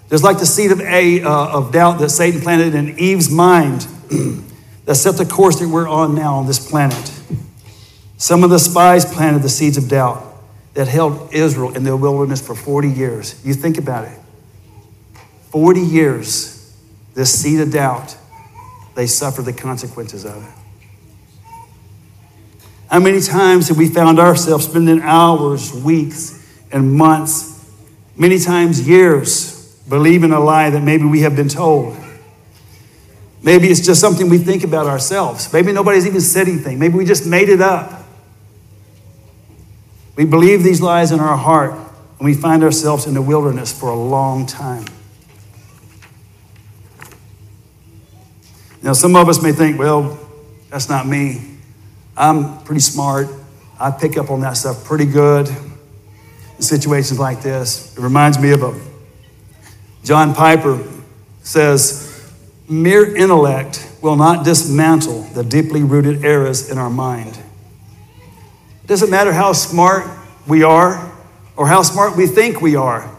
Just 0.08 0.22
like 0.22 0.38
the 0.38 0.46
seed 0.46 0.70
of, 0.70 0.80
a, 0.80 1.22
uh, 1.22 1.58
of 1.58 1.72
doubt 1.72 1.98
that 1.98 2.10
Satan 2.10 2.40
planted 2.40 2.74
in 2.74 2.98
Eve's 2.98 3.28
mind 3.28 3.80
that 4.84 4.94
set 4.94 5.16
the 5.16 5.26
course 5.26 5.58
that 5.58 5.68
we're 5.68 5.88
on 5.88 6.14
now 6.14 6.36
on 6.36 6.46
this 6.46 6.70
planet. 6.70 7.15
Some 8.16 8.44
of 8.44 8.50
the 8.50 8.58
spies 8.58 9.04
planted 9.04 9.42
the 9.42 9.48
seeds 9.48 9.76
of 9.76 9.88
doubt 9.88 10.22
that 10.74 10.88
held 10.88 11.34
Israel 11.34 11.74
in 11.74 11.84
the 11.84 11.96
wilderness 11.96 12.44
for 12.44 12.54
40 12.54 12.88
years. 12.88 13.44
You 13.44 13.54
think 13.54 13.78
about 13.78 14.04
it 14.04 14.18
40 15.50 15.80
years, 15.80 16.76
this 17.14 17.40
seed 17.40 17.60
of 17.60 17.72
doubt, 17.72 18.16
they 18.94 19.06
suffered 19.06 19.46
the 19.46 19.52
consequences 19.52 20.24
of 20.24 20.36
it. 20.36 20.50
How 22.90 23.00
many 23.00 23.20
times 23.20 23.68
have 23.68 23.78
we 23.78 23.88
found 23.88 24.18
ourselves 24.18 24.66
spending 24.66 25.00
hours, 25.02 25.72
weeks, 25.72 26.46
and 26.70 26.92
months, 26.92 27.72
many 28.16 28.38
times 28.38 28.86
years, 28.86 29.74
believing 29.88 30.32
a 30.32 30.40
lie 30.40 30.70
that 30.70 30.82
maybe 30.82 31.04
we 31.04 31.20
have 31.20 31.34
been 31.34 31.48
told? 31.48 31.96
Maybe 33.42 33.68
it's 33.68 33.80
just 33.80 34.00
something 34.00 34.28
we 34.28 34.38
think 34.38 34.64
about 34.64 34.86
ourselves. 34.86 35.52
Maybe 35.52 35.72
nobody's 35.72 36.06
even 36.06 36.20
said 36.20 36.48
anything. 36.48 36.78
Maybe 36.78 36.94
we 36.94 37.04
just 37.04 37.26
made 37.26 37.48
it 37.48 37.60
up. 37.60 38.05
We 40.16 40.24
believe 40.24 40.62
these 40.62 40.80
lies 40.80 41.12
in 41.12 41.20
our 41.20 41.36
heart, 41.36 41.72
and 41.72 42.24
we 42.24 42.34
find 42.34 42.62
ourselves 42.62 43.06
in 43.06 43.14
the 43.14 43.22
wilderness 43.22 43.78
for 43.78 43.90
a 43.90 43.96
long 43.96 44.46
time. 44.46 44.84
Now, 48.82 48.92
some 48.92 49.14
of 49.16 49.28
us 49.28 49.42
may 49.42 49.52
think, 49.52 49.78
well, 49.78 50.18
that's 50.70 50.88
not 50.88 51.06
me. 51.06 51.56
I'm 52.16 52.62
pretty 52.64 52.80
smart. 52.80 53.28
I 53.78 53.90
pick 53.90 54.16
up 54.16 54.30
on 54.30 54.40
that 54.40 54.56
stuff 54.56 54.84
pretty 54.84 55.04
good 55.04 55.48
in 55.48 56.62
situations 56.62 57.18
like 57.18 57.42
this. 57.42 57.96
It 57.96 58.00
reminds 58.00 58.38
me 58.38 58.52
of 58.52 58.62
a 58.62 58.80
John 60.02 60.34
Piper 60.34 60.82
says, 61.42 62.32
mere 62.68 63.16
intellect 63.16 63.90
will 64.00 64.14
not 64.14 64.44
dismantle 64.44 65.22
the 65.34 65.42
deeply 65.42 65.82
rooted 65.82 66.24
errors 66.24 66.70
in 66.70 66.78
our 66.78 66.88
mind. 66.88 67.36
Doesn't 68.86 69.10
matter 69.10 69.32
how 69.32 69.52
smart 69.52 70.08
we 70.46 70.62
are 70.62 71.12
or 71.56 71.66
how 71.66 71.82
smart 71.82 72.16
we 72.16 72.26
think 72.26 72.60
we 72.60 72.76
are. 72.76 73.10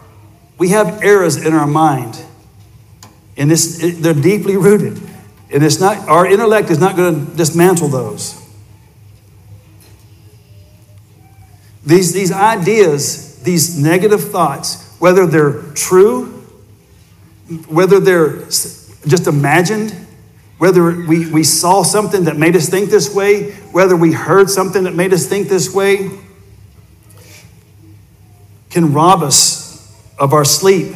We 0.56 0.70
have 0.70 1.02
errors 1.02 1.36
in 1.36 1.52
our 1.54 1.66
mind. 1.66 2.24
And 3.36 3.50
this, 3.50 3.78
they're 3.98 4.14
deeply 4.14 4.56
rooted. 4.56 5.00
And 5.50 5.62
it's 5.62 5.80
not, 5.80 6.08
our 6.08 6.26
intellect 6.26 6.70
is 6.70 6.78
not 6.78 6.96
going 6.96 7.26
to 7.26 7.36
dismantle 7.36 7.88
those. 7.88 8.42
These, 11.86 12.12
these 12.12 12.32
ideas, 12.32 13.42
these 13.42 13.78
negative 13.78 14.30
thoughts, 14.30 14.94
whether 14.98 15.26
they're 15.26 15.62
true, 15.72 16.26
whether 17.68 18.00
they're 18.00 18.44
just 18.46 19.26
imagined, 19.26 19.94
whether 20.58 20.90
we, 21.06 21.30
we 21.30 21.44
saw 21.44 21.82
something 21.82 22.24
that 22.24 22.36
made 22.36 22.56
us 22.56 22.68
think 22.68 22.90
this 22.90 23.14
way, 23.14 23.52
whether 23.72 23.96
we 23.96 24.12
heard 24.12 24.50
something 24.50 24.84
that 24.84 24.94
made 24.94 25.12
us 25.12 25.26
think 25.26 25.48
this 25.48 25.72
way, 25.72 26.10
can 28.68 28.92
rob 28.92 29.22
us 29.22 29.96
of 30.18 30.32
our 30.32 30.44
sleep, 30.44 30.94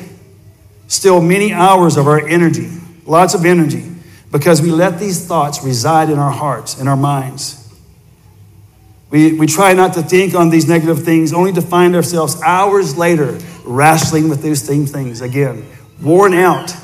steal 0.88 1.22
many 1.22 1.52
hours 1.52 1.96
of 1.96 2.08
our 2.08 2.26
energy, 2.26 2.70
lots 3.06 3.34
of 3.34 3.44
energy, 3.44 3.88
because 4.32 4.60
we 4.60 4.70
let 4.70 4.98
these 4.98 5.26
thoughts 5.26 5.62
reside 5.62 6.10
in 6.10 6.18
our 6.18 6.32
hearts, 6.32 6.80
in 6.80 6.88
our 6.88 6.96
minds. 6.96 7.58
We, 9.10 9.38
we 9.38 9.46
try 9.46 9.74
not 9.74 9.94
to 9.94 10.02
think 10.02 10.34
on 10.34 10.50
these 10.50 10.66
negative 10.66 11.04
things, 11.04 11.32
only 11.32 11.52
to 11.52 11.62
find 11.62 11.94
ourselves 11.94 12.40
hours 12.42 12.96
later 12.96 13.38
wrestling 13.64 14.28
with 14.28 14.42
those 14.42 14.60
same 14.60 14.86
things 14.86 15.20
again, 15.20 15.64
worn 16.00 16.34
out 16.34 16.74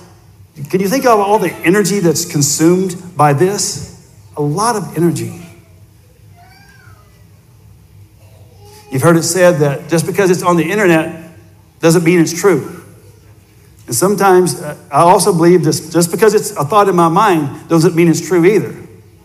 can 0.71 0.81
you 0.81 0.89
think 0.89 1.05
of 1.05 1.21
all 1.21 1.39
the 1.39 1.53
energy 1.65 2.01
that's 2.01 2.25
consumed 2.25 3.17
by 3.17 3.33
this? 3.33 4.11
A 4.37 4.43
lot 4.43 4.77
of 4.77 4.97
energy. 4.97 5.41
You've 8.91 9.03
heard 9.03 9.17
it 9.17 9.23
said 9.23 9.59
that 9.59 9.89
just 9.89 10.07
because 10.07 10.31
it's 10.31 10.43
on 10.43 10.57
the 10.57 10.71
internet 10.71 11.31
doesn't 11.81 12.05
mean 12.05 12.21
it's 12.21 12.39
true. 12.39 12.85
And 13.87 13.95
sometimes 13.95 14.61
uh, 14.61 14.77
I 14.91 15.01
also 15.01 15.33
believe 15.33 15.63
just, 15.63 15.93
just 15.93 16.11
because 16.11 16.35
it's 16.35 16.51
a 16.53 16.65
thought 16.65 16.89
in 16.89 16.97
my 16.97 17.09
mind 17.09 17.69
doesn't 17.69 17.95
mean 17.95 18.09
it's 18.09 18.27
true 18.27 18.45
either. 18.45 18.75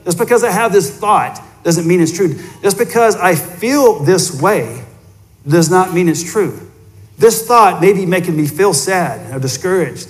Just 0.05 0.17
because 0.17 0.43
I 0.43 0.51
have 0.51 0.71
this 0.71 0.97
thought 0.97 1.41
doesn't 1.63 1.87
mean 1.87 2.01
it's 2.01 2.11
true. 2.11 2.39
Just 2.61 2.77
because 2.77 3.15
I 3.15 3.35
feel 3.35 3.99
this 3.99 4.41
way 4.41 4.83
does 5.47 5.69
not 5.69 5.93
mean 5.93 6.09
it's 6.09 6.23
true. 6.23 6.59
This 7.17 7.47
thought 7.47 7.81
may 7.81 7.93
be 7.93 8.05
making 8.05 8.35
me 8.35 8.47
feel 8.47 8.73
sad 8.73 9.33
or 9.33 9.39
discouraged. 9.39 10.09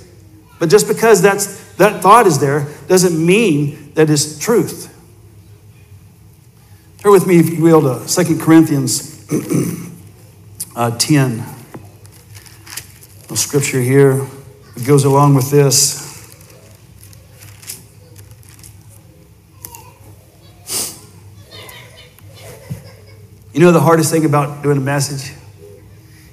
But 0.63 0.69
just 0.69 0.87
because 0.87 1.21
that's, 1.21 1.73
that 1.73 2.01
thought 2.01 2.25
is 2.25 2.39
there 2.39 2.69
doesn't 2.87 3.25
mean 3.25 3.91
that 3.95 4.09
it's 4.09 4.39
truth. 4.39 4.87
Turn 6.99 7.11
with 7.11 7.27
me, 7.27 7.37
if 7.37 7.49
you 7.49 7.61
will, 7.61 7.81
to 7.81 8.23
2 8.23 8.39
Corinthians 8.39 9.27
uh, 10.77 10.97
10. 10.97 11.43
A 13.29 13.35
scripture 13.35 13.81
here 13.81 14.25
that 14.75 14.87
goes 14.87 15.03
along 15.03 15.35
with 15.35 15.51
this. 15.51 15.99
You 23.53 23.59
know, 23.59 23.73
the 23.73 23.81
hardest 23.81 24.13
thing 24.13 24.23
about 24.23 24.63
doing 24.63 24.77
a 24.77 24.79
message 24.79 25.35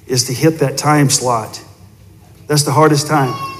is 0.07 0.23
to 0.27 0.33
hit 0.33 0.59
that 0.59 0.77
time 0.77 1.09
slot. 1.09 1.61
That's 2.47 2.63
the 2.63 2.71
hardest 2.71 3.07
time. 3.07 3.50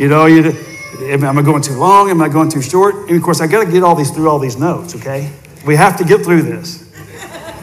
You 0.00 0.08
know, 0.08 0.24
you, 0.24 0.56
am 1.02 1.38
I 1.38 1.42
going 1.42 1.60
too 1.60 1.74
long? 1.74 2.08
Am 2.08 2.22
I 2.22 2.30
going 2.30 2.48
too 2.48 2.62
short? 2.62 2.94
And 3.10 3.16
of 3.18 3.22
course, 3.22 3.42
I 3.42 3.46
got 3.46 3.66
to 3.66 3.70
get 3.70 3.82
all 3.82 3.94
these 3.94 4.10
through 4.10 4.30
all 4.30 4.38
these 4.38 4.56
notes, 4.56 4.96
okay? 4.96 5.30
We 5.66 5.76
have 5.76 5.98
to 5.98 6.04
get 6.04 6.24
through 6.24 6.40
this. 6.40 6.90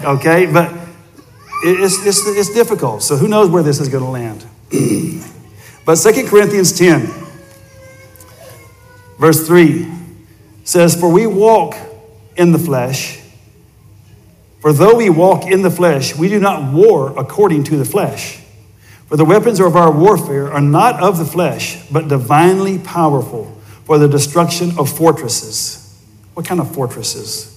Okay, 0.03 0.45
but 0.45 0.71
it's, 1.63 2.05
it's, 2.05 2.27
it's 2.27 2.53
difficult. 2.53 3.01
So 3.01 3.17
who 3.17 3.27
knows 3.27 3.49
where 3.49 3.63
this 3.63 3.79
is 3.79 3.89
going 3.89 4.03
to 4.03 4.11
land? 4.11 4.45
but 5.85 5.95
Second 5.95 6.27
Corinthians 6.27 6.77
10, 6.77 7.11
verse 9.17 9.47
3 9.47 9.91
says, 10.63 10.95
For 10.95 11.11
we 11.11 11.25
walk 11.25 11.75
in 12.35 12.51
the 12.51 12.59
flesh. 12.59 13.19
For 14.59 14.71
though 14.73 14.95
we 14.95 15.09
walk 15.09 15.47
in 15.47 15.63
the 15.63 15.71
flesh, 15.71 16.15
we 16.15 16.29
do 16.29 16.39
not 16.39 16.71
war 16.71 17.17
according 17.17 17.63
to 17.63 17.77
the 17.77 17.85
flesh. 17.85 18.43
For 19.07 19.15
the 19.15 19.23
weapons 19.23 19.61
of 19.61 19.77
our 19.77 19.89
warfare 19.89 20.51
are 20.51 20.61
not 20.61 21.01
of 21.01 21.17
the 21.17 21.25
flesh, 21.25 21.81
but 21.89 22.09
divinely 22.09 22.77
powerful 22.77 23.45
for 23.85 23.97
the 23.97 24.09
destruction 24.09 24.77
of 24.77 24.89
fortresses. 24.89 25.83
What 26.33 26.45
kind 26.45 26.59
of 26.59 26.73
fortresses? 26.73 27.53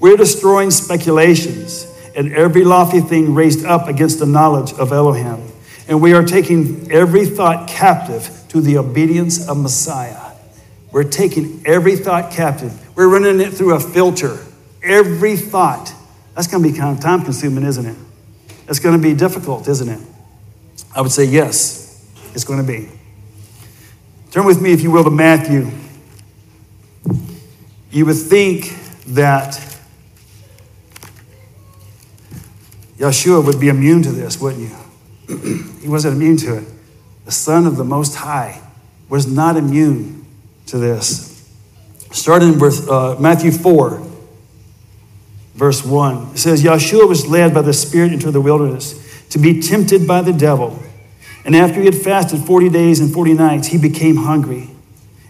We're 0.00 0.16
destroying 0.16 0.72
speculations 0.72 1.86
and 2.16 2.32
every 2.32 2.64
lofty 2.64 3.00
thing 3.00 3.32
raised 3.32 3.64
up 3.64 3.86
against 3.86 4.18
the 4.18 4.26
knowledge 4.26 4.72
of 4.72 4.92
Elohim. 4.92 5.40
And 5.86 6.02
we 6.02 6.14
are 6.14 6.24
taking 6.24 6.90
every 6.90 7.26
thought 7.26 7.68
captive 7.68 8.28
to 8.48 8.60
the 8.60 8.78
obedience 8.78 9.48
of 9.48 9.56
Messiah. 9.58 10.32
We're 10.90 11.04
taking 11.04 11.62
every 11.64 11.94
thought 11.94 12.32
captive. 12.32 12.96
We're 12.96 13.08
running 13.08 13.40
it 13.40 13.52
through 13.52 13.74
a 13.74 13.80
filter. 13.80 14.38
Every 14.82 15.36
thought. 15.36 15.94
That's 16.34 16.48
going 16.48 16.62
to 16.64 16.72
be 16.72 16.76
kind 16.76 16.96
of 16.96 17.02
time 17.02 17.22
consuming, 17.22 17.64
isn't 17.64 17.86
it? 17.86 17.96
It's 18.68 18.80
going 18.80 19.00
to 19.00 19.02
be 19.02 19.14
difficult, 19.14 19.68
isn't 19.68 19.88
it? 19.88 20.00
I 20.96 21.02
would 21.02 21.12
say 21.12 21.24
yes, 21.24 22.02
it's 22.32 22.44
going 22.44 22.58
to 22.58 22.66
be. 22.66 22.88
Turn 24.30 24.46
with 24.46 24.62
me, 24.62 24.72
if 24.72 24.80
you 24.80 24.90
will, 24.90 25.04
to 25.04 25.10
Matthew. 25.10 25.70
You 27.90 28.06
would 28.06 28.16
think 28.16 28.74
that 29.08 29.60
Yeshua 32.96 33.44
would 33.44 33.60
be 33.60 33.68
immune 33.68 34.02
to 34.04 34.10
this, 34.10 34.40
wouldn't 34.40 34.70
you? 34.70 35.74
he 35.82 35.88
wasn't 35.88 36.14
immune 36.16 36.38
to 36.38 36.56
it. 36.56 36.64
The 37.26 37.32
Son 37.32 37.66
of 37.66 37.76
the 37.76 37.84
Most 37.84 38.14
High 38.14 38.62
was 39.10 39.26
not 39.26 39.58
immune 39.58 40.24
to 40.66 40.78
this. 40.78 41.46
Starting 42.10 42.58
with 42.58 42.88
uh, 42.88 43.16
Matthew 43.20 43.50
4, 43.50 44.02
verse 45.56 45.84
1, 45.84 46.32
it 46.32 46.38
says, 46.38 46.64
Yeshua 46.64 47.06
was 47.06 47.26
led 47.26 47.52
by 47.52 47.60
the 47.60 47.74
Spirit 47.74 48.14
into 48.14 48.30
the 48.30 48.40
wilderness 48.40 49.02
to 49.28 49.38
be 49.38 49.60
tempted 49.60 50.08
by 50.08 50.22
the 50.22 50.32
devil. 50.32 50.82
And 51.46 51.54
after 51.54 51.78
he 51.78 51.86
had 51.86 51.94
fasted 51.94 52.40
40 52.40 52.70
days 52.70 52.98
and 52.98 53.14
40 53.14 53.34
nights, 53.34 53.68
he 53.68 53.78
became 53.78 54.16
hungry. 54.16 54.68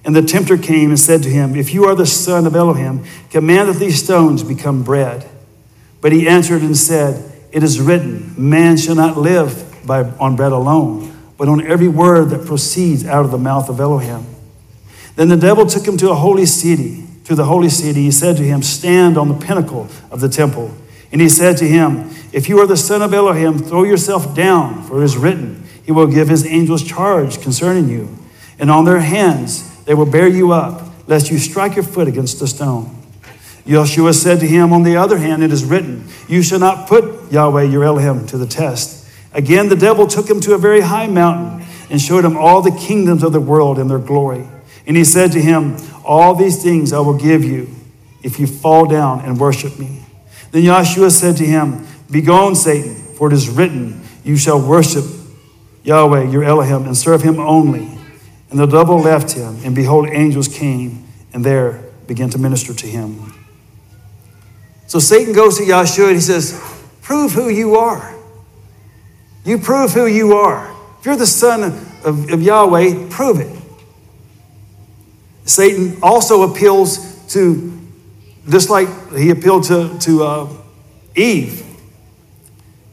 And 0.02 0.16
the 0.16 0.22
tempter 0.22 0.56
came 0.56 0.88
and 0.88 0.98
said 0.98 1.22
to 1.24 1.28
him, 1.28 1.54
If 1.54 1.74
you 1.74 1.84
are 1.84 1.94
the 1.94 2.06
Son 2.06 2.46
of 2.46 2.56
Elohim, 2.56 3.04
command 3.28 3.68
that 3.68 3.76
these 3.76 4.02
stones 4.02 4.42
become 4.42 4.82
bread. 4.82 5.28
But 6.00 6.12
he 6.12 6.26
answered 6.26 6.62
and 6.62 6.74
said, 6.74 7.32
It 7.52 7.62
is 7.62 7.80
written, 7.80 8.34
Man 8.38 8.78
shall 8.78 8.94
not 8.94 9.18
live 9.18 9.86
by, 9.86 10.04
on 10.04 10.36
bread 10.36 10.52
alone, 10.52 11.14
but 11.36 11.48
on 11.48 11.66
every 11.66 11.88
word 11.88 12.30
that 12.30 12.46
proceeds 12.46 13.04
out 13.04 13.26
of 13.26 13.30
the 13.30 13.38
mouth 13.38 13.68
of 13.68 13.78
Elohim. 13.78 14.24
Then 15.16 15.28
the 15.28 15.36
devil 15.36 15.66
took 15.66 15.86
him 15.86 15.98
to 15.98 16.10
a 16.10 16.14
holy 16.14 16.46
city. 16.46 17.04
To 17.24 17.34
the 17.34 17.44
holy 17.44 17.68
city, 17.68 18.04
he 18.04 18.10
said 18.10 18.38
to 18.38 18.42
him, 18.42 18.62
Stand 18.62 19.18
on 19.18 19.28
the 19.28 19.34
pinnacle 19.34 19.88
of 20.10 20.20
the 20.20 20.30
temple. 20.30 20.74
And 21.12 21.20
he 21.20 21.28
said 21.28 21.58
to 21.58 21.66
him, 21.66 22.10
If 22.32 22.48
you 22.48 22.58
are 22.60 22.66
the 22.66 22.76
Son 22.76 23.02
of 23.02 23.12
Elohim, 23.12 23.58
throw 23.58 23.82
yourself 23.82 24.34
down, 24.34 24.82
for 24.84 25.02
it 25.02 25.04
is 25.04 25.16
written, 25.16 25.65
He 25.86 25.92
will 25.92 26.08
give 26.08 26.28
His 26.28 26.44
angels 26.44 26.82
charge 26.82 27.40
concerning 27.40 27.88
you. 27.88 28.18
And 28.58 28.70
on 28.70 28.84
their 28.84 28.98
hands 28.98 29.84
they 29.84 29.94
will 29.94 30.06
bear 30.06 30.28
you 30.28 30.52
up, 30.52 30.82
lest 31.06 31.30
you 31.30 31.38
strike 31.38 31.76
your 31.76 31.84
foot 31.84 32.08
against 32.08 32.42
a 32.42 32.46
stone. 32.46 32.92
Yeshua 33.64 34.14
said 34.14 34.40
to 34.40 34.46
him, 34.46 34.72
On 34.72 34.82
the 34.82 34.96
other 34.96 35.18
hand, 35.18 35.42
it 35.42 35.52
is 35.52 35.64
written, 35.64 36.06
You 36.28 36.42
shall 36.42 36.60
not 36.60 36.88
put 36.88 37.32
Yahweh 37.32 37.64
your 37.64 37.84
Elohim 37.84 38.26
to 38.28 38.38
the 38.38 38.46
test. 38.46 39.08
Again, 39.32 39.68
the 39.68 39.76
devil 39.76 40.06
took 40.06 40.30
him 40.30 40.40
to 40.42 40.54
a 40.54 40.58
very 40.58 40.80
high 40.80 41.08
mountain 41.08 41.66
and 41.90 42.00
showed 42.00 42.24
him 42.24 42.36
all 42.36 42.62
the 42.62 42.70
kingdoms 42.70 43.22
of 43.22 43.32
the 43.32 43.40
world 43.40 43.78
and 43.78 43.90
their 43.90 43.98
glory. 43.98 44.46
And 44.86 44.96
he 44.96 45.04
said 45.04 45.32
to 45.32 45.40
him, 45.40 45.76
All 46.04 46.34
these 46.34 46.62
things 46.62 46.92
I 46.92 47.00
will 47.00 47.18
give 47.18 47.44
you 47.44 47.68
if 48.22 48.38
you 48.38 48.46
fall 48.46 48.86
down 48.86 49.20
and 49.20 49.38
worship 49.38 49.78
me. 49.78 50.04
Then 50.52 50.62
Yeshua 50.62 51.10
said 51.10 51.36
to 51.38 51.44
him, 51.44 51.86
Begone, 52.10 52.54
Satan, 52.54 52.94
for 52.94 53.28
it 53.28 53.34
is 53.34 53.48
written, 53.48 54.00
You 54.24 54.36
shall 54.36 54.60
worship 54.60 55.04
Yahweh 55.86 56.24
your 56.30 56.42
Elohim 56.42 56.84
and 56.84 56.96
serve 56.96 57.22
him 57.22 57.38
only. 57.38 57.88
And 58.50 58.58
the 58.58 58.66
devil 58.66 58.98
left 58.98 59.32
him, 59.32 59.58
and 59.64 59.74
behold, 59.74 60.08
angels 60.10 60.48
came 60.48 61.06
and 61.32 61.44
there 61.44 61.84
began 62.06 62.28
to 62.30 62.38
minister 62.38 62.74
to 62.74 62.86
him. 62.86 63.32
So 64.88 64.98
Satan 64.98 65.32
goes 65.32 65.58
to 65.58 65.64
Yeshua 65.64 66.08
and 66.08 66.16
he 66.16 66.20
says, 66.20 66.60
Prove 67.02 67.32
who 67.32 67.48
you 67.48 67.76
are. 67.76 68.14
You 69.44 69.58
prove 69.58 69.92
who 69.92 70.06
you 70.06 70.34
are. 70.34 70.74
If 70.98 71.06
you're 71.06 71.16
the 71.16 71.26
son 71.26 71.62
of, 72.04 72.30
of 72.30 72.42
Yahweh, 72.42 73.08
prove 73.10 73.40
it. 73.40 73.56
Satan 75.44 75.98
also 76.02 76.50
appeals 76.50 77.24
to, 77.32 77.78
just 78.48 78.70
like 78.70 78.88
he 79.12 79.30
appealed 79.30 79.64
to, 79.64 79.96
to 80.00 80.24
uh, 80.24 80.48
Eve, 81.14 81.64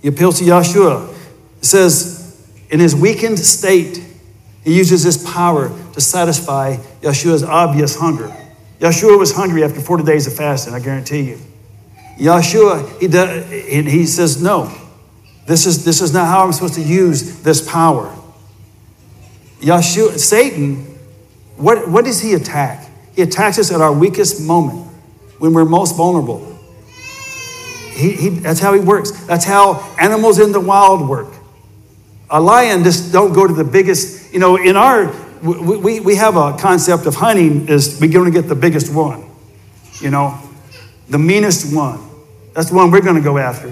he 0.01 0.07
appeals 0.07 0.37
to 0.39 0.45
Yeshua. 0.45 1.11
It 1.59 1.65
says, 1.65 2.22
in 2.73 2.81
his 2.81 2.93
weakened 2.93 3.39
state, 3.39 4.03
he 4.65 4.75
uses 4.75 5.03
his 5.03 5.23
power 5.23 5.69
to 5.93 6.01
satisfy 6.01 6.75
Yeshua's 7.01 7.43
obvious 7.43 7.95
hunger. 7.95 8.35
Yeshua 8.79 9.17
was 9.17 9.33
hungry 9.33 9.63
after 9.63 9.79
40 9.79 10.03
days 10.03 10.27
of 10.27 10.33
fasting, 10.33 10.73
I 10.73 10.79
guarantee 10.81 11.21
you. 11.21 11.39
Yeshua, 12.17 12.99
he, 12.99 13.07
does, 13.07 13.49
he 13.49 14.05
says, 14.05 14.43
no, 14.43 14.69
this 15.45 15.65
is, 15.65 15.85
this 15.85 16.01
is 16.01 16.13
not 16.13 16.27
how 16.27 16.45
I'm 16.45 16.51
supposed 16.51 16.73
to 16.73 16.83
use 16.83 17.41
this 17.41 17.65
power. 17.65 18.13
Yeshua, 19.61 20.19
Satan 20.19 20.93
what, 21.57 21.87
what 21.87 22.05
does 22.05 22.21
he 22.21 22.33
attack? 22.33 22.89
He 23.15 23.21
attacks 23.21 23.59
us 23.59 23.71
at 23.71 23.81
our 23.81 23.93
weakest 23.93 24.41
moment 24.41 24.87
when 25.39 25.53
we're 25.53 25.65
most 25.65 25.95
vulnerable. 25.95 26.57
He, 27.93 28.13
he, 28.13 28.29
that's 28.29 28.59
how 28.59 28.73
he 28.73 28.79
works. 28.79 29.11
That's 29.25 29.45
how 29.45 29.75
animals 29.99 30.39
in 30.39 30.51
the 30.51 30.59
wild 30.59 31.07
work. 31.07 31.32
A 32.33 32.41
lion 32.41 32.83
just 32.83 33.13
don't 33.13 33.31
go 33.31 33.45
to 33.45 33.53
the 33.53 33.63
biggest, 33.63 34.33
you 34.33 34.39
know, 34.39 34.57
in 34.57 34.75
our, 34.75 35.13
we, 35.43 35.77
we, 35.77 35.99
we 35.99 36.15
have 36.15 36.35
a 36.35 36.57
concept 36.57 37.05
of 37.05 37.13
hunting 37.13 37.69
is 37.69 38.01
we're 38.01 38.11
going 38.11 38.25
to 38.25 38.41
get 38.41 38.49
the 38.49 38.55
biggest 38.55 38.91
one, 38.91 39.29
you 40.01 40.09
know, 40.09 40.37
the 41.09 41.19
meanest 41.19 41.73
one. 41.73 41.99
That's 42.53 42.69
the 42.69 42.75
one 42.75 42.89
we're 42.89 43.01
going 43.01 43.17
to 43.17 43.21
go 43.21 43.37
after. 43.37 43.71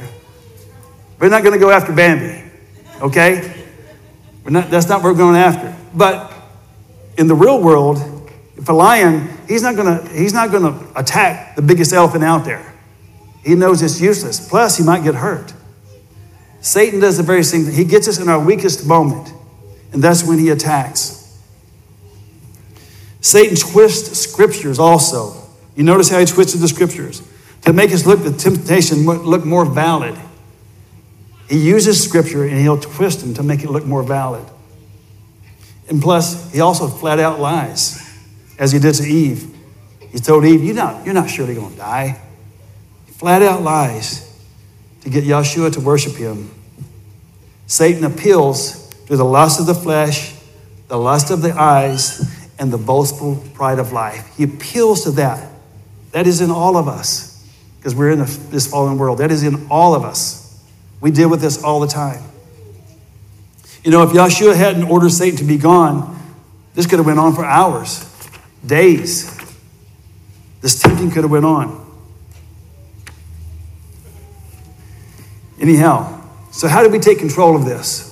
We're 1.19 1.29
not 1.29 1.41
going 1.41 1.53
to 1.53 1.59
go 1.59 1.71
after 1.71 1.91
Bambi, 1.91 2.49
okay? 3.01 3.65
We're 4.43 4.51
not, 4.51 4.69
that's 4.69 4.87
not 4.87 5.01
what 5.01 5.11
we're 5.11 5.17
going 5.17 5.37
after. 5.37 5.75
But 5.95 6.31
in 7.17 7.25
the 7.25 7.35
real 7.35 7.59
world, 7.59 7.97
if 8.57 8.69
a 8.69 8.73
lion, 8.73 9.27
he's 9.47 9.63
not 9.63 9.75
gonna, 9.75 10.07
he's 10.09 10.33
not 10.33 10.51
gonna 10.51 10.79
attack 10.95 11.55
the 11.55 11.63
biggest 11.63 11.93
elephant 11.93 12.23
out 12.23 12.45
there. 12.45 12.73
He 13.43 13.55
knows 13.55 13.81
it's 13.81 13.99
useless. 13.99 14.47
Plus, 14.47 14.77
he 14.77 14.83
might 14.83 15.03
get 15.03 15.15
hurt. 15.15 15.51
Satan 16.61 16.99
does 16.99 17.17
the 17.17 17.23
very 17.23 17.43
same 17.43 17.65
thing. 17.65 17.73
He 17.73 17.83
gets 17.83 18.07
us 18.07 18.19
in 18.19 18.29
our 18.29 18.39
weakest 18.39 18.85
moment, 18.85 19.33
and 19.91 20.01
that's 20.01 20.23
when 20.23 20.37
he 20.37 20.49
attacks. 20.49 21.17
Satan 23.19 23.55
twists 23.55 24.17
scriptures 24.19 24.79
also. 24.79 25.35
You 25.75 25.83
notice 25.83 26.09
how 26.09 26.19
he 26.19 26.25
twisted 26.25 26.61
the 26.61 26.67
scriptures 26.67 27.27
to 27.63 27.73
make 27.73 27.91
us 27.91 28.05
look 28.05 28.23
the 28.23 28.31
temptation 28.31 29.05
look 29.05 29.45
more 29.45 29.65
valid. 29.65 30.17
He 31.49 31.57
uses 31.57 32.03
scripture 32.03 32.43
and 32.43 32.57
he'll 32.57 32.79
twist 32.79 33.21
them 33.21 33.33
to 33.35 33.43
make 33.43 33.63
it 33.63 33.69
look 33.69 33.85
more 33.85 34.03
valid. 34.03 34.45
And 35.87 36.01
plus, 36.01 36.51
he 36.51 36.61
also 36.61 36.87
flat 36.87 37.19
out 37.19 37.39
lies, 37.39 37.99
as 38.57 38.71
he 38.71 38.79
did 38.79 38.95
to 38.95 39.03
Eve. 39.03 39.55
He 40.11 40.19
told 40.19 40.45
Eve, 40.45 40.63
You're 40.63 40.75
not, 40.75 41.05
you're 41.05 41.13
not 41.13 41.29
surely 41.29 41.53
going 41.53 41.71
to 41.71 41.77
die. 41.77 42.21
Flat 43.07 43.41
out 43.41 43.61
lies 43.61 44.30
to 45.01 45.09
get 45.09 45.23
Yeshua 45.23 45.73
to 45.73 45.79
worship 45.79 46.15
him. 46.15 46.51
Satan 47.67 48.03
appeals 48.03 48.89
to 49.05 49.15
the 49.15 49.25
lust 49.25 49.59
of 49.59 49.65
the 49.65 49.73
flesh, 49.73 50.35
the 50.87 50.97
lust 50.97 51.31
of 51.31 51.41
the 51.41 51.51
eyes, 51.51 52.37
and 52.59 52.71
the 52.71 52.77
boastful 52.77 53.43
pride 53.53 53.79
of 53.79 53.91
life. 53.91 54.35
He 54.37 54.43
appeals 54.43 55.03
to 55.05 55.11
that. 55.11 55.49
That 56.11 56.27
is 56.27 56.41
in 56.41 56.51
all 56.51 56.77
of 56.77 56.87
us, 56.87 57.47
because 57.77 57.95
we're 57.95 58.11
in 58.11 58.19
this 58.19 58.67
fallen 58.67 58.97
world. 58.97 59.19
That 59.19 59.31
is 59.31 59.43
in 59.43 59.67
all 59.69 59.95
of 59.95 60.03
us. 60.03 60.61
We 60.99 61.09
deal 61.11 61.29
with 61.29 61.41
this 61.41 61.63
all 61.63 61.79
the 61.79 61.87
time. 61.87 62.21
You 63.83 63.89
know, 63.89 64.03
if 64.03 64.11
Yeshua 64.11 64.55
hadn't 64.55 64.83
ordered 64.83 65.11
Satan 65.11 65.37
to 65.37 65.43
be 65.43 65.57
gone, 65.57 66.19
this 66.75 66.85
could 66.85 66.99
have 66.99 67.05
went 67.05 67.19
on 67.19 67.33
for 67.33 67.43
hours, 67.43 68.05
days. 68.65 69.35
This 70.61 70.79
tempting 70.79 71.09
could 71.09 71.23
have 71.23 71.31
went 71.31 71.45
on. 71.45 71.90
Anyhow, 75.61 76.19
so 76.51 76.67
how 76.67 76.83
do 76.83 76.89
we 76.89 76.97
take 76.97 77.19
control 77.19 77.55
of 77.55 77.65
this? 77.65 78.11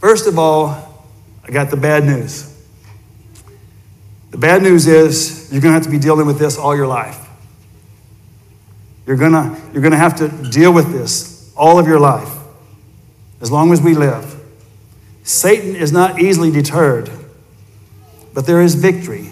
First 0.00 0.26
of 0.26 0.38
all, 0.38 1.06
I 1.44 1.50
got 1.50 1.70
the 1.70 1.76
bad 1.76 2.04
news. 2.04 2.50
The 4.32 4.38
bad 4.38 4.62
news 4.62 4.88
is 4.88 5.48
you're 5.52 5.62
going 5.62 5.70
to 5.70 5.74
have 5.74 5.84
to 5.84 5.90
be 5.90 5.98
dealing 5.98 6.26
with 6.26 6.40
this 6.40 6.58
all 6.58 6.76
your 6.76 6.88
life. 6.88 7.20
You're 9.06 9.16
gonna, 9.16 9.60
you're 9.72 9.82
gonna 9.82 9.96
have 9.96 10.16
to 10.16 10.28
deal 10.50 10.72
with 10.72 10.90
this 10.90 11.52
all 11.56 11.78
of 11.78 11.86
your 11.86 12.00
life, 12.00 12.30
as 13.40 13.52
long 13.52 13.70
as 13.70 13.82
we 13.82 13.94
live. 13.94 14.34
Satan 15.22 15.76
is 15.76 15.92
not 15.92 16.20
easily 16.20 16.50
deterred, 16.50 17.10
but 18.32 18.46
there 18.46 18.62
is 18.62 18.74
victory. 18.74 19.30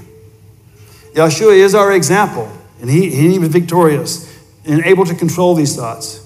Yeshua 1.14 1.56
is 1.56 1.74
our 1.74 1.92
example, 1.92 2.52
and 2.80 2.90
he, 2.90 3.10
he 3.10 3.38
was 3.38 3.48
victorious 3.48 4.31
and 4.64 4.84
able 4.84 5.04
to 5.04 5.14
control 5.14 5.54
these 5.54 5.76
thoughts. 5.76 6.20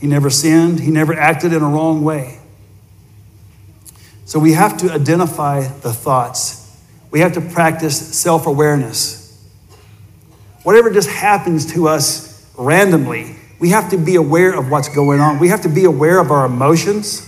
He 0.00 0.06
never 0.06 0.30
sinned, 0.30 0.80
he 0.80 0.90
never 0.90 1.14
acted 1.14 1.52
in 1.52 1.62
a 1.62 1.68
wrong 1.68 2.04
way. 2.04 2.38
So 4.24 4.38
we 4.38 4.52
have 4.52 4.76
to 4.78 4.92
identify 4.92 5.62
the 5.62 5.92
thoughts. 5.92 6.62
We 7.10 7.20
have 7.20 7.34
to 7.34 7.40
practice 7.40 7.96
self 8.14 8.46
awareness. 8.46 9.22
Whatever 10.64 10.90
just 10.90 11.08
happens 11.08 11.72
to 11.74 11.88
us 11.88 12.44
randomly, 12.58 13.36
we 13.60 13.70
have 13.70 13.90
to 13.90 13.96
be 13.96 14.16
aware 14.16 14.52
of 14.52 14.70
what's 14.70 14.88
going 14.88 15.20
on. 15.20 15.38
We 15.38 15.48
have 15.48 15.62
to 15.62 15.68
be 15.68 15.84
aware 15.84 16.18
of 16.18 16.30
our 16.30 16.44
emotions, 16.44 17.24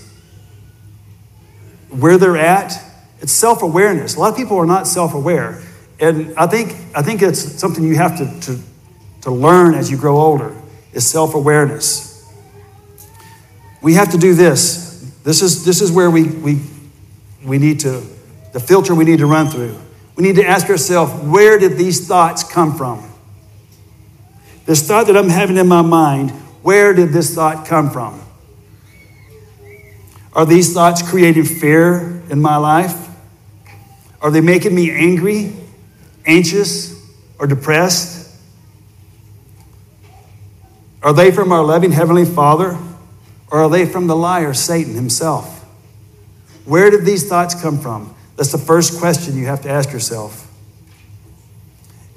where 1.88 2.18
they're 2.18 2.36
at. 2.36 2.72
It's 3.20 3.32
self 3.32 3.62
awareness. 3.62 4.16
A 4.16 4.20
lot 4.20 4.32
of 4.32 4.36
people 4.36 4.58
are 4.58 4.66
not 4.66 4.86
self 4.86 5.14
aware. 5.14 5.62
And 6.00 6.36
I 6.36 6.46
think, 6.46 6.74
I 6.94 7.02
think 7.02 7.22
it's 7.22 7.40
something 7.40 7.82
you 7.82 7.96
have 7.96 8.18
to, 8.18 8.40
to, 8.46 8.62
to 9.22 9.30
learn 9.30 9.74
as 9.74 9.90
you 9.90 9.96
grow 9.96 10.16
older 10.16 10.54
is 10.92 11.06
self 11.06 11.34
awareness. 11.34 12.08
We 13.80 13.94
have 13.94 14.10
to 14.12 14.18
do 14.18 14.34
this. 14.34 14.88
This 15.24 15.42
is, 15.42 15.64
this 15.64 15.80
is 15.80 15.92
where 15.92 16.10
we, 16.10 16.24
we, 16.24 16.60
we 17.44 17.58
need 17.58 17.80
to, 17.80 18.02
the 18.52 18.60
filter 18.60 18.94
we 18.94 19.04
need 19.04 19.18
to 19.18 19.26
run 19.26 19.48
through. 19.48 19.76
We 20.16 20.24
need 20.24 20.36
to 20.36 20.46
ask 20.46 20.68
ourselves, 20.68 21.12
where 21.24 21.58
did 21.58 21.76
these 21.76 22.08
thoughts 22.08 22.42
come 22.42 22.74
from? 22.74 23.08
This 24.66 24.86
thought 24.86 25.06
that 25.06 25.16
I'm 25.16 25.28
having 25.28 25.56
in 25.56 25.68
my 25.68 25.82
mind, 25.82 26.30
where 26.62 26.92
did 26.92 27.10
this 27.10 27.34
thought 27.34 27.66
come 27.66 27.90
from? 27.90 28.20
Are 30.32 30.44
these 30.44 30.74
thoughts 30.74 31.08
creating 31.08 31.44
fear 31.44 32.22
in 32.30 32.40
my 32.40 32.56
life? 32.56 33.08
Are 34.20 34.30
they 34.30 34.40
making 34.40 34.74
me 34.74 34.90
angry, 34.90 35.52
anxious, 36.26 36.94
or 37.38 37.46
depressed? 37.46 38.17
Are 41.02 41.12
they 41.12 41.30
from 41.30 41.52
our 41.52 41.64
loving 41.64 41.92
Heavenly 41.92 42.24
Father? 42.24 42.78
Or 43.50 43.60
are 43.60 43.70
they 43.70 43.86
from 43.86 44.06
the 44.06 44.16
liar, 44.16 44.52
Satan 44.52 44.94
himself? 44.94 45.64
Where 46.64 46.90
did 46.90 47.04
these 47.04 47.28
thoughts 47.28 47.54
come 47.60 47.78
from? 47.78 48.14
That's 48.36 48.52
the 48.52 48.58
first 48.58 48.98
question 48.98 49.36
you 49.36 49.46
have 49.46 49.62
to 49.62 49.70
ask 49.70 49.90
yourself. 49.90 50.44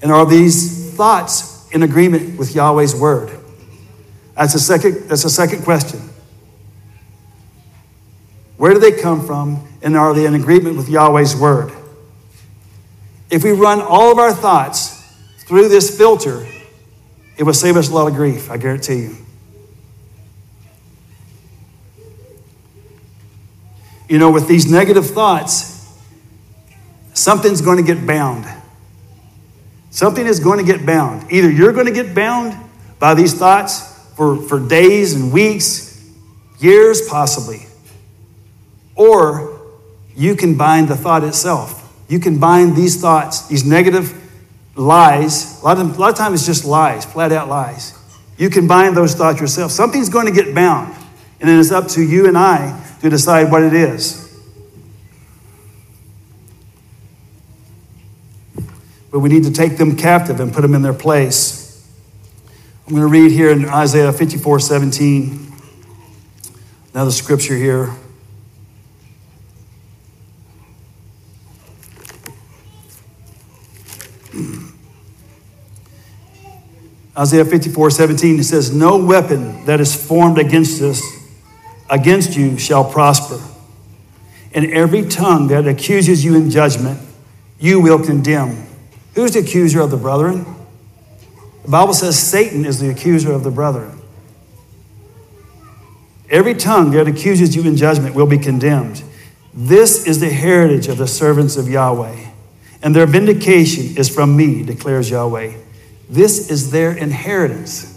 And 0.01 0.11
are 0.11 0.25
these 0.25 0.93
thoughts 0.93 1.69
in 1.71 1.83
agreement 1.83 2.37
with 2.37 2.53
Yahweh's 2.53 2.93
word? 2.93 3.37
That's 4.35 4.53
the 4.53 4.59
second, 4.59 5.07
that's 5.07 5.23
the 5.23 5.29
second 5.29 5.63
question. 5.63 6.01
Where 8.57 8.73
do 8.73 8.79
they 8.79 8.91
come 8.91 9.25
from? 9.25 9.67
And 9.81 9.95
are 9.95 10.13
they 10.13 10.25
in 10.25 10.35
agreement 10.35 10.77
with 10.77 10.89
Yahweh's 10.89 11.35
word? 11.35 11.71
If 13.29 13.43
we 13.43 13.51
run 13.51 13.81
all 13.81 14.11
of 14.11 14.19
our 14.19 14.33
thoughts 14.33 15.01
through 15.47 15.69
this 15.69 15.97
filter, 15.97 16.45
it 17.41 17.43
will 17.43 17.53
save 17.53 17.75
us 17.75 17.89
a 17.89 17.93
lot 17.93 18.07
of 18.07 18.13
grief, 18.13 18.51
I 18.51 18.57
guarantee 18.57 18.99
you. 18.99 19.17
you 24.11 24.19
know, 24.19 24.29
with 24.29 24.45
these 24.45 24.69
negative 24.69 25.05
thoughts, 25.05 25.89
something's 27.13 27.61
going 27.61 27.77
to 27.77 27.83
get 27.83 28.05
bound. 28.05 28.45
Something 29.89 30.27
is 30.27 30.41
going 30.41 30.59
to 30.59 30.69
get 30.69 30.85
bound. 30.85 31.31
Either 31.31 31.49
you're 31.49 31.71
going 31.71 31.85
to 31.85 31.93
get 31.93 32.13
bound 32.13 32.53
by 32.99 33.13
these 33.13 33.33
thoughts 33.33 34.05
for, 34.17 34.35
for 34.35 34.59
days 34.59 35.13
and 35.13 35.31
weeks, 35.31 36.11
years 36.59 37.07
possibly, 37.07 37.65
or 38.95 39.61
you 40.13 40.35
can 40.35 40.57
bind 40.57 40.89
the 40.89 40.97
thought 40.97 41.23
itself. 41.23 41.89
You 42.09 42.19
can 42.19 42.37
bind 42.37 42.75
these 42.75 42.99
thoughts, 42.99 43.47
these 43.47 43.63
negative 43.63 44.20
lies. 44.75 45.61
A 45.61 45.65
lot 45.65 45.79
of, 45.79 45.97
a 45.97 45.99
lot 45.99 46.11
of 46.11 46.17
times 46.17 46.39
it's 46.39 46.45
just 46.45 46.65
lies, 46.65 47.05
flat 47.05 47.31
out 47.31 47.49
lies. 47.49 47.97
You 48.37 48.49
can 48.49 48.67
bind 48.67 48.95
those 48.97 49.13
thoughts 49.13 49.39
yourself. 49.39 49.71
Something's 49.71 50.09
going 50.09 50.25
to 50.25 50.31
get 50.31 50.55
bound. 50.55 50.95
And 51.39 51.49
then 51.49 51.59
it's 51.59 51.71
up 51.71 51.87
to 51.89 52.01
you 52.01 52.27
and 52.27 52.37
I 52.37 52.83
to 53.01 53.09
decide 53.09 53.51
what 53.51 53.63
it 53.63 53.73
is. 53.73 54.21
But 59.11 59.19
we 59.19 59.29
need 59.29 59.43
to 59.43 59.51
take 59.51 59.77
them 59.77 59.97
captive 59.97 60.39
and 60.39 60.53
put 60.53 60.61
them 60.61 60.73
in 60.73 60.81
their 60.81 60.93
place. 60.93 61.61
I'm 62.87 62.93
going 62.93 63.01
to 63.01 63.11
read 63.11 63.31
here 63.31 63.51
in 63.51 63.65
Isaiah 63.65 64.11
54 64.13 64.59
17, 64.59 65.53
another 66.93 67.11
scripture 67.11 67.55
here. 67.55 67.93
Isaiah 77.21 77.45
54 77.45 77.91
17, 77.91 78.39
it 78.39 78.43
says, 78.45 78.73
No 78.73 78.97
weapon 78.97 79.63
that 79.65 79.79
is 79.79 79.93
formed 79.93 80.39
against 80.39 80.81
us 80.81 80.99
against 81.87 82.35
you 82.35 82.57
shall 82.57 82.89
prosper. 82.89 83.39
And 84.53 84.71
every 84.71 85.07
tongue 85.07 85.47
that 85.49 85.67
accuses 85.67 86.25
you 86.25 86.35
in 86.35 86.49
judgment, 86.49 86.99
you 87.59 87.79
will 87.79 88.03
condemn. 88.03 88.65
Who's 89.13 89.33
the 89.33 89.39
accuser 89.39 89.81
of 89.81 89.91
the 89.91 89.97
brethren? 89.97 90.45
The 91.63 91.69
Bible 91.69 91.93
says 91.93 92.17
Satan 92.17 92.65
is 92.65 92.79
the 92.79 92.89
accuser 92.89 93.31
of 93.33 93.43
the 93.43 93.51
brethren. 93.51 94.01
Every 96.27 96.55
tongue 96.55 96.89
that 96.91 97.07
accuses 97.07 97.55
you 97.55 97.63
in 97.67 97.75
judgment 97.75 98.15
will 98.15 98.25
be 98.25 98.39
condemned. 98.39 99.03
This 99.53 100.07
is 100.07 100.19
the 100.19 100.29
heritage 100.29 100.87
of 100.87 100.97
the 100.97 101.07
servants 101.07 101.55
of 101.55 101.67
Yahweh, 101.67 102.29
and 102.81 102.95
their 102.95 103.05
vindication 103.05 103.97
is 103.97 104.09
from 104.09 104.35
me, 104.35 104.63
declares 104.63 105.11
Yahweh. 105.11 105.53
This 106.11 106.51
is 106.51 106.71
their 106.71 106.91
inheritance. 106.91 107.87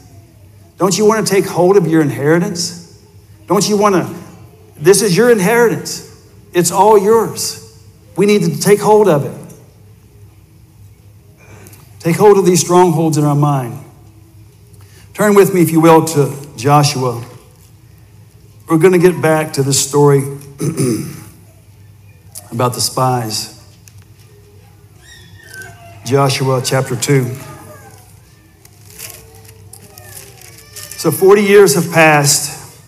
Don't 0.79 0.97
you 0.97 1.05
want 1.05 1.27
to 1.27 1.35
take 1.35 1.45
hold 1.47 1.77
of 1.77 1.89
your 1.89 2.01
inheritance? 2.01 3.05
Don't 3.49 3.69
you 3.69 3.77
want 3.77 3.97
to? 3.97 4.15
This 4.77 5.03
is 5.03 5.17
your 5.17 5.33
inheritance, 5.33 6.25
it's 6.53 6.71
all 6.71 6.97
yours. 6.97 7.61
We 8.17 8.27
need 8.27 8.43
to 8.43 8.61
take 8.61 8.81
hold 8.81 9.09
of 9.09 9.25
it. 9.25 9.41
Take 11.99 12.15
hold 12.15 12.39
of 12.39 12.47
these 12.47 12.61
strongholds 12.61 13.19
in 13.19 13.25
our 13.25 13.35
mind. 13.35 13.85
Turn 15.15 15.35
with 15.35 15.53
me, 15.53 15.63
if 15.63 15.73
you 15.73 15.81
will, 15.81 16.05
to 16.05 16.49
Joshua. 16.57 17.25
We're 18.69 18.79
going 18.79 18.93
to 18.93 18.99
get 19.01 19.21
back 19.21 19.55
to 19.55 19.65
this 19.65 19.85
story 19.89 20.21
about 22.53 22.75
the 22.75 22.81
spies. 22.81 23.61
Joshua 26.05 26.63
chapter 26.65 26.95
2. 26.95 27.54
So 31.05 31.11
40 31.11 31.43
years 31.43 31.75
have 31.75 31.93
passed. 31.93 32.81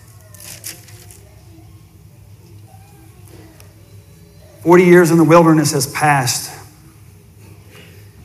40 4.62 4.84
years 4.84 5.10
in 5.10 5.18
the 5.18 5.24
wilderness 5.24 5.72
has 5.72 5.86
passed. 5.86 6.50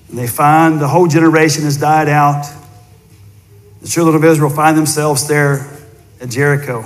And 0.07 0.17
they 0.17 0.27
find 0.27 0.79
the 0.79 0.87
whole 0.87 1.07
generation 1.07 1.65
has 1.65 1.75
died 1.75 2.07
out. 2.07 2.49
The 3.81 3.89
children 3.89 4.15
of 4.15 4.23
Israel 4.23 4.49
find 4.49 4.77
themselves 4.77 5.27
there 5.27 5.69
at 6.21 6.29
Jericho. 6.29 6.85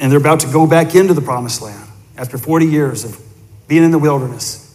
And 0.00 0.10
they're 0.10 0.18
about 0.18 0.40
to 0.40 0.50
go 0.50 0.66
back 0.66 0.94
into 0.94 1.12
the 1.12 1.20
promised 1.20 1.60
land 1.60 1.86
after 2.16 2.38
40 2.38 2.64
years 2.64 3.04
of 3.04 3.20
being 3.68 3.84
in 3.84 3.90
the 3.90 3.98
wilderness. 3.98 4.74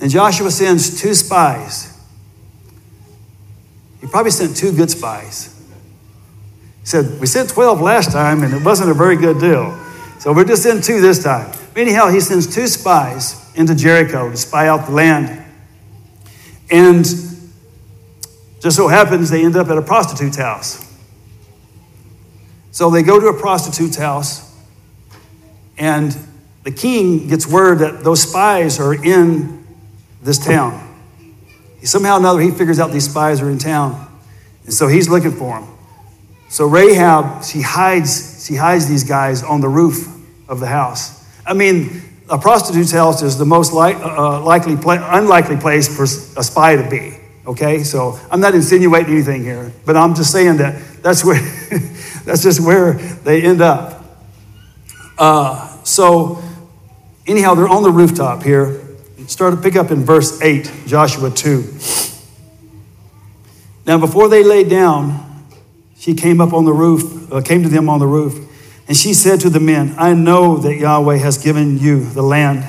And 0.00 0.10
Joshua 0.10 0.50
sends 0.50 0.98
two 0.98 1.12
spies. 1.12 1.91
Probably 4.12 4.30
sent 4.30 4.54
two 4.54 4.72
good 4.72 4.90
spies. 4.90 5.58
He 6.80 6.86
said, 6.86 7.18
We 7.18 7.26
sent 7.26 7.48
12 7.48 7.80
last 7.80 8.12
time, 8.12 8.42
and 8.42 8.52
it 8.52 8.62
wasn't 8.62 8.90
a 8.90 8.94
very 8.94 9.16
good 9.16 9.40
deal. 9.40 9.74
So 10.18 10.34
we're 10.34 10.44
just 10.44 10.66
in 10.66 10.82
two 10.82 11.00
this 11.00 11.24
time. 11.24 11.50
Anyhow, 11.74 12.10
he 12.10 12.20
sends 12.20 12.54
two 12.54 12.66
spies 12.66 13.50
into 13.56 13.74
Jericho 13.74 14.30
to 14.30 14.36
spy 14.36 14.68
out 14.68 14.84
the 14.84 14.92
land. 14.92 15.42
And 16.70 17.06
just 18.60 18.76
so 18.76 18.86
happens 18.86 19.30
they 19.30 19.42
end 19.42 19.56
up 19.56 19.68
at 19.68 19.78
a 19.78 19.82
prostitute's 19.82 20.36
house. 20.36 20.86
So 22.70 22.90
they 22.90 23.02
go 23.02 23.18
to 23.18 23.28
a 23.28 23.40
prostitute's 23.40 23.96
house, 23.96 24.54
and 25.78 26.14
the 26.64 26.70
king 26.70 27.28
gets 27.28 27.46
word 27.46 27.78
that 27.78 28.04
those 28.04 28.20
spies 28.20 28.78
are 28.78 28.92
in 28.92 29.66
this 30.22 30.36
town. 30.36 30.91
Somehow 31.84 32.16
or 32.16 32.20
another, 32.20 32.40
he 32.40 32.50
figures 32.50 32.78
out 32.78 32.92
these 32.92 33.08
spies 33.08 33.40
are 33.40 33.50
in 33.50 33.58
town. 33.58 34.08
And 34.64 34.72
so 34.72 34.86
he's 34.88 35.08
looking 35.08 35.32
for 35.32 35.60
them. 35.60 35.68
So 36.48 36.66
Rahab, 36.66 37.44
she 37.44 37.62
hides, 37.62 38.46
she 38.46 38.56
hides 38.56 38.86
these 38.86 39.04
guys 39.04 39.42
on 39.42 39.60
the 39.60 39.68
roof 39.68 40.06
of 40.48 40.60
the 40.60 40.66
house. 40.66 41.24
I 41.46 41.54
mean, 41.54 42.02
a 42.28 42.38
prostitute's 42.38 42.92
house 42.92 43.22
is 43.22 43.38
the 43.38 43.44
most 43.44 43.72
li- 43.72 43.94
uh, 43.94 44.40
likely 44.42 44.76
pla- 44.76 45.18
unlikely 45.18 45.56
place 45.56 45.94
for 45.94 46.04
a 46.04 46.42
spy 46.42 46.76
to 46.76 46.88
be. 46.88 47.18
Okay, 47.46 47.82
so 47.82 48.18
I'm 48.30 48.40
not 48.40 48.54
insinuating 48.54 49.12
anything 49.12 49.42
here, 49.42 49.72
but 49.84 49.96
I'm 49.96 50.14
just 50.14 50.30
saying 50.30 50.58
that 50.58 50.80
that's 51.02 51.24
where 51.24 51.40
that's 52.24 52.42
just 52.42 52.60
where 52.60 52.92
they 52.92 53.42
end 53.42 53.60
up. 53.60 54.04
Uh, 55.18 55.66
so 55.82 56.42
anyhow, 57.26 57.54
they're 57.54 57.68
on 57.68 57.82
the 57.82 57.90
rooftop 57.90 58.42
here. 58.42 58.81
Start 59.26 59.54
to 59.54 59.60
pick 59.60 59.76
up 59.76 59.90
in 59.90 60.04
verse 60.04 60.40
eight, 60.42 60.70
Joshua 60.86 61.30
two. 61.30 61.62
Now, 63.86 63.98
before 63.98 64.28
they 64.28 64.44
laid 64.44 64.68
down, 64.68 65.44
she 65.96 66.14
came 66.14 66.40
up 66.40 66.52
on 66.52 66.64
the 66.64 66.72
roof, 66.72 67.32
uh, 67.32 67.40
came 67.40 67.62
to 67.62 67.68
them 67.68 67.88
on 67.88 67.98
the 67.98 68.06
roof, 68.06 68.38
and 68.86 68.96
she 68.96 69.14
said 69.14 69.40
to 69.40 69.50
the 69.50 69.60
men, 69.60 69.94
I 69.96 70.14
know 70.14 70.56
that 70.58 70.76
Yahweh 70.76 71.16
has 71.16 71.38
given 71.38 71.78
you 71.78 72.04
the 72.04 72.22
land, 72.22 72.64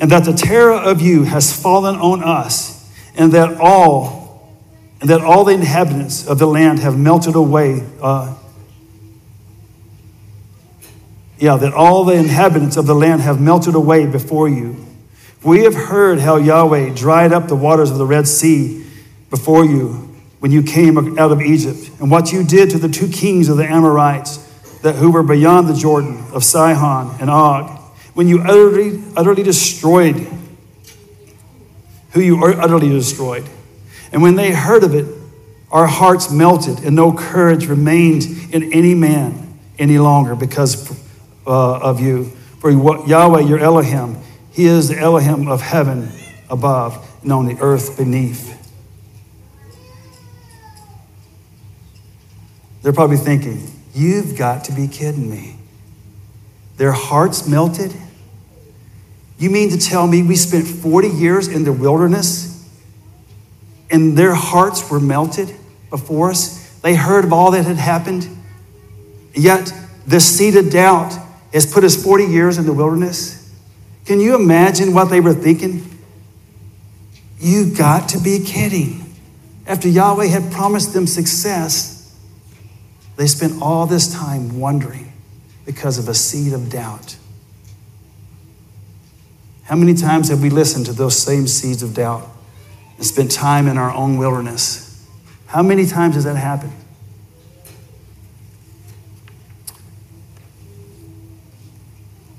and 0.00 0.10
that 0.10 0.24
the 0.24 0.32
terror 0.32 0.74
of 0.74 1.00
you 1.00 1.24
has 1.24 1.52
fallen 1.60 1.96
on 1.96 2.22
us, 2.22 2.90
and 3.16 3.32
that 3.32 3.58
all 3.60 4.18
and 5.00 5.10
that 5.10 5.20
all 5.20 5.44
the 5.44 5.54
inhabitants 5.54 6.26
of 6.26 6.38
the 6.38 6.46
land 6.46 6.80
have 6.80 6.98
melted 6.98 7.36
away. 7.36 7.86
Uh, 8.02 8.34
yeah, 11.38 11.56
that 11.56 11.72
all 11.72 12.02
the 12.02 12.14
inhabitants 12.14 12.76
of 12.76 12.86
the 12.86 12.94
land 12.94 13.20
have 13.20 13.40
melted 13.40 13.76
away 13.76 14.06
before 14.06 14.48
you. 14.48 14.87
We 15.42 15.64
have 15.64 15.74
heard 15.74 16.18
how 16.18 16.36
Yahweh 16.36 16.94
dried 16.94 17.32
up 17.32 17.46
the 17.46 17.56
waters 17.56 17.90
of 17.90 17.98
the 17.98 18.06
Red 18.06 18.26
Sea 18.26 18.84
before 19.30 19.64
you 19.64 20.08
when 20.40 20.50
you 20.52 20.62
came 20.62 21.18
out 21.18 21.32
of 21.32 21.40
Egypt, 21.40 21.90
and 22.00 22.10
what 22.10 22.32
you 22.32 22.44
did 22.44 22.70
to 22.70 22.78
the 22.78 22.88
two 22.88 23.08
kings 23.08 23.48
of 23.48 23.56
the 23.56 23.64
Amorites 23.64 24.36
that 24.82 24.94
who 24.94 25.10
were 25.10 25.24
beyond 25.24 25.68
the 25.68 25.74
Jordan 25.74 26.24
of 26.32 26.44
Sihon 26.44 27.16
and 27.20 27.28
Og, 27.28 27.68
when 28.14 28.28
you 28.28 28.40
utterly, 28.42 29.02
utterly 29.16 29.42
destroyed 29.42 30.28
who 32.12 32.20
you 32.20 32.44
utterly 32.44 32.88
destroyed. 32.88 33.48
And 34.12 34.22
when 34.22 34.36
they 34.36 34.52
heard 34.52 34.84
of 34.84 34.94
it, 34.94 35.06
our 35.70 35.86
hearts 35.86 36.30
melted, 36.30 36.84
and 36.84 36.96
no 36.96 37.12
courage 37.12 37.66
remained 37.66 38.24
in 38.52 38.72
any 38.72 38.94
man 38.94 39.58
any 39.78 39.98
longer 39.98 40.34
because 40.34 40.90
uh, 41.46 41.78
of 41.78 42.00
you. 42.00 42.24
For 42.60 42.70
Yahweh, 42.70 43.42
your 43.42 43.58
Elohim, 43.58 44.16
He 44.58 44.66
is 44.66 44.88
the 44.88 44.98
Elohim 44.98 45.46
of 45.46 45.60
heaven 45.60 46.10
above 46.50 47.08
and 47.22 47.32
on 47.32 47.46
the 47.46 47.56
earth 47.60 47.96
beneath. 47.96 48.56
They're 52.82 52.92
probably 52.92 53.18
thinking, 53.18 53.70
You've 53.94 54.36
got 54.36 54.64
to 54.64 54.72
be 54.72 54.88
kidding 54.88 55.30
me. 55.30 55.54
Their 56.76 56.90
hearts 56.90 57.46
melted. 57.46 57.94
You 59.38 59.48
mean 59.48 59.70
to 59.70 59.78
tell 59.78 60.08
me 60.08 60.24
we 60.24 60.34
spent 60.34 60.66
40 60.66 61.06
years 61.06 61.46
in 61.46 61.62
the 61.62 61.72
wilderness 61.72 62.68
and 63.92 64.18
their 64.18 64.34
hearts 64.34 64.90
were 64.90 64.98
melted 64.98 65.54
before 65.88 66.30
us? 66.30 66.68
They 66.80 66.96
heard 66.96 67.24
of 67.24 67.32
all 67.32 67.52
that 67.52 67.64
had 67.64 67.76
happened. 67.76 68.26
Yet 69.34 69.72
the 70.04 70.18
seed 70.18 70.56
of 70.56 70.68
doubt 70.68 71.16
has 71.52 71.72
put 71.72 71.84
us 71.84 71.94
40 72.02 72.24
years 72.24 72.58
in 72.58 72.66
the 72.66 72.72
wilderness. 72.72 73.37
Can 74.08 74.20
you 74.20 74.34
imagine 74.34 74.94
what 74.94 75.10
they 75.10 75.20
were 75.20 75.34
thinking? 75.34 75.84
You 77.38 77.74
got 77.74 78.08
to 78.08 78.18
be 78.18 78.42
kidding. 78.42 79.04
After 79.66 79.86
Yahweh 79.86 80.28
had 80.28 80.50
promised 80.50 80.94
them 80.94 81.06
success, 81.06 82.16
they 83.16 83.26
spent 83.26 83.60
all 83.60 83.84
this 83.84 84.10
time 84.10 84.58
wondering 84.58 85.12
because 85.66 85.98
of 85.98 86.08
a 86.08 86.14
seed 86.14 86.54
of 86.54 86.70
doubt. 86.70 87.18
How 89.64 89.76
many 89.76 89.92
times 89.92 90.30
have 90.30 90.40
we 90.40 90.48
listened 90.48 90.86
to 90.86 90.94
those 90.94 91.14
same 91.14 91.46
seeds 91.46 91.82
of 91.82 91.92
doubt 91.92 92.26
and 92.96 93.04
spent 93.04 93.30
time 93.30 93.68
in 93.68 93.76
our 93.76 93.92
own 93.92 94.16
wilderness? 94.16 95.06
How 95.48 95.62
many 95.62 95.84
times 95.84 96.14
has 96.14 96.24
that 96.24 96.36
happened? 96.36 96.72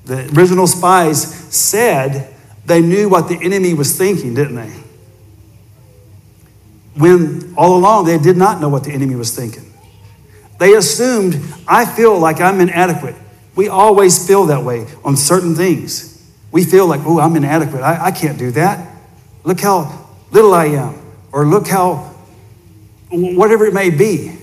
The 0.10 0.28
original 0.36 0.66
spies 0.66 1.22
said 1.56 2.34
they 2.66 2.82
knew 2.82 3.08
what 3.08 3.30
the 3.30 3.38
enemy 3.44 3.76
was 3.76 3.96
thinking, 3.96 4.34
didn't 4.34 4.56
they? 4.56 4.74
When 6.98 7.54
all 7.56 7.78
along 7.78 8.06
they 8.06 8.18
did 8.18 8.36
not 8.36 8.60
know 8.60 8.70
what 8.70 8.84
the 8.84 8.92
enemy 8.92 9.16
was 9.16 9.36
thinking. 9.36 9.72
They 10.58 10.74
assumed, 10.74 11.40
I 11.68 11.86
feel 11.86 12.18
like 12.18 12.42
I'm 12.42 12.60
inadequate. 12.60 13.16
We 13.56 13.68
always 13.68 14.26
feel 14.26 14.48
that 14.48 14.64
way 14.64 14.88
on 15.06 15.16
certain 15.16 15.54
things. 15.56 16.28
We 16.52 16.64
feel 16.64 16.88
like, 16.88 17.02
oh, 17.06 17.20
I'm 17.20 17.36
inadequate. 17.36 17.84
I, 17.84 18.06
I 18.06 18.12
can't 18.12 18.40
do 18.40 18.50
that. 18.52 18.92
Look 19.44 19.60
how 19.60 20.10
little 20.32 20.56
I 20.56 20.66
am. 20.66 21.00
Or 21.32 21.46
look 21.46 21.68
how, 21.68 22.16
whatever 23.12 23.68
it 23.68 23.76
may 23.76 23.92
be. 23.92 24.36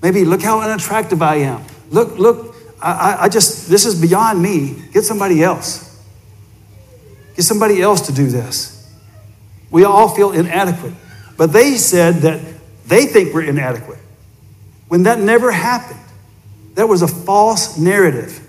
Maybe 0.00 0.24
look 0.24 0.40
how 0.40 0.60
unattractive 0.60 1.20
I 1.20 1.36
am. 1.36 1.62
Look, 1.90 2.18
look, 2.18 2.45
I, 2.80 3.16
I 3.22 3.28
just, 3.28 3.68
this 3.68 3.86
is 3.86 4.00
beyond 4.00 4.42
me. 4.42 4.82
Get 4.92 5.04
somebody 5.04 5.42
else. 5.42 5.82
Get 7.34 7.44
somebody 7.44 7.80
else 7.80 8.06
to 8.06 8.12
do 8.12 8.26
this. 8.26 8.72
We 9.70 9.84
all 9.84 10.08
feel 10.08 10.32
inadequate. 10.32 10.94
But 11.36 11.52
they 11.52 11.76
said 11.76 12.16
that 12.16 12.40
they 12.86 13.06
think 13.06 13.34
we're 13.34 13.42
inadequate 13.42 13.98
when 14.88 15.04
that 15.04 15.18
never 15.18 15.50
happened. 15.50 16.00
That 16.74 16.88
was 16.88 17.02
a 17.02 17.08
false 17.08 17.78
narrative, 17.78 18.46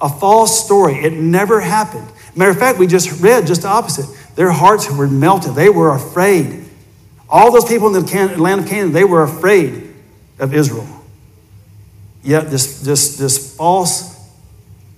a 0.00 0.08
false 0.08 0.64
story. 0.64 0.94
It 0.96 1.12
never 1.12 1.60
happened. 1.60 2.08
Matter 2.34 2.50
of 2.50 2.58
fact, 2.58 2.78
we 2.78 2.86
just 2.86 3.20
read 3.22 3.46
just 3.46 3.62
the 3.62 3.68
opposite. 3.68 4.06
Their 4.34 4.50
hearts 4.50 4.90
were 4.90 5.08
melted, 5.08 5.54
they 5.54 5.70
were 5.70 5.94
afraid. 5.94 6.64
All 7.28 7.50
those 7.50 7.64
people 7.64 7.88
in 7.88 8.04
the 8.04 8.36
land 8.38 8.60
of 8.60 8.68
Canaan, 8.68 8.92
they 8.92 9.04
were 9.04 9.22
afraid 9.22 9.94
of 10.38 10.54
Israel. 10.54 10.86
Yet 12.26 12.50
this, 12.50 12.80
this, 12.80 13.16
this 13.18 13.54
false 13.54 14.16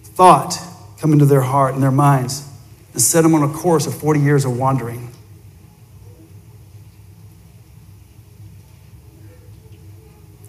thought 0.02 0.58
come 0.98 1.12
into 1.12 1.26
their 1.26 1.42
heart 1.42 1.74
and 1.74 1.82
their 1.82 1.90
minds 1.90 2.48
and 2.94 3.02
set 3.02 3.20
them 3.20 3.34
on 3.34 3.42
a 3.42 3.52
course 3.52 3.86
of 3.86 3.94
40 3.94 4.20
years 4.20 4.46
of 4.46 4.58
wandering. 4.58 5.10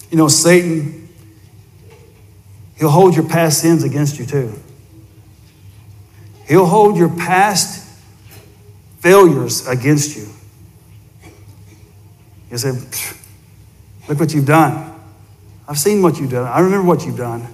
You 0.10 0.18
know, 0.18 0.30
Satan, 0.30 1.10
he'll 2.78 2.90
hold 2.90 3.14
your 3.14 3.28
past 3.28 3.60
sins 3.60 3.84
against 3.84 4.18
you 4.18 4.26
too. 4.26 4.58
He'll 6.48 6.66
hold 6.66 6.96
your 6.96 7.10
past 7.10 7.86
failures 9.00 9.68
against 9.68 10.16
you. 10.16 10.30
He'll 12.48 12.58
say, 12.58 12.72
Look 14.08 14.18
what 14.18 14.34
you've 14.34 14.46
done. 14.46 14.89
I've 15.70 15.78
seen 15.78 16.02
what 16.02 16.20
you've 16.20 16.32
done. 16.32 16.48
I 16.48 16.62
remember 16.62 16.88
what 16.88 17.06
you've 17.06 17.16
done. 17.18 17.46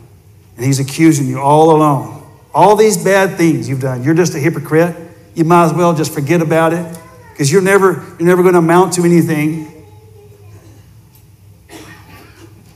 And 0.56 0.66
he's 0.66 0.80
accusing 0.80 1.28
you 1.28 1.42
all 1.42 1.76
along. 1.76 2.26
All 2.54 2.78
these 2.78 3.04
bad 3.04 3.38
things 3.38 3.68
you've 3.68 3.82
done. 3.82 4.04
You're 4.04 4.16
just 4.16 4.34
a 4.36 4.40
hypocrite. 4.40 4.96
You 5.36 5.44
might 5.44 5.66
as 5.66 5.74
well 5.74 5.94
just 5.94 6.14
forget 6.14 6.42
about 6.42 6.72
it 6.72 6.98
because 7.32 7.52
you're 7.52 7.62
never, 7.62 8.06
you're 8.18 8.28
never 8.28 8.42
going 8.42 8.54
to 8.54 8.60
amount 8.60 8.94
to 8.94 9.04
anything. 9.04 9.86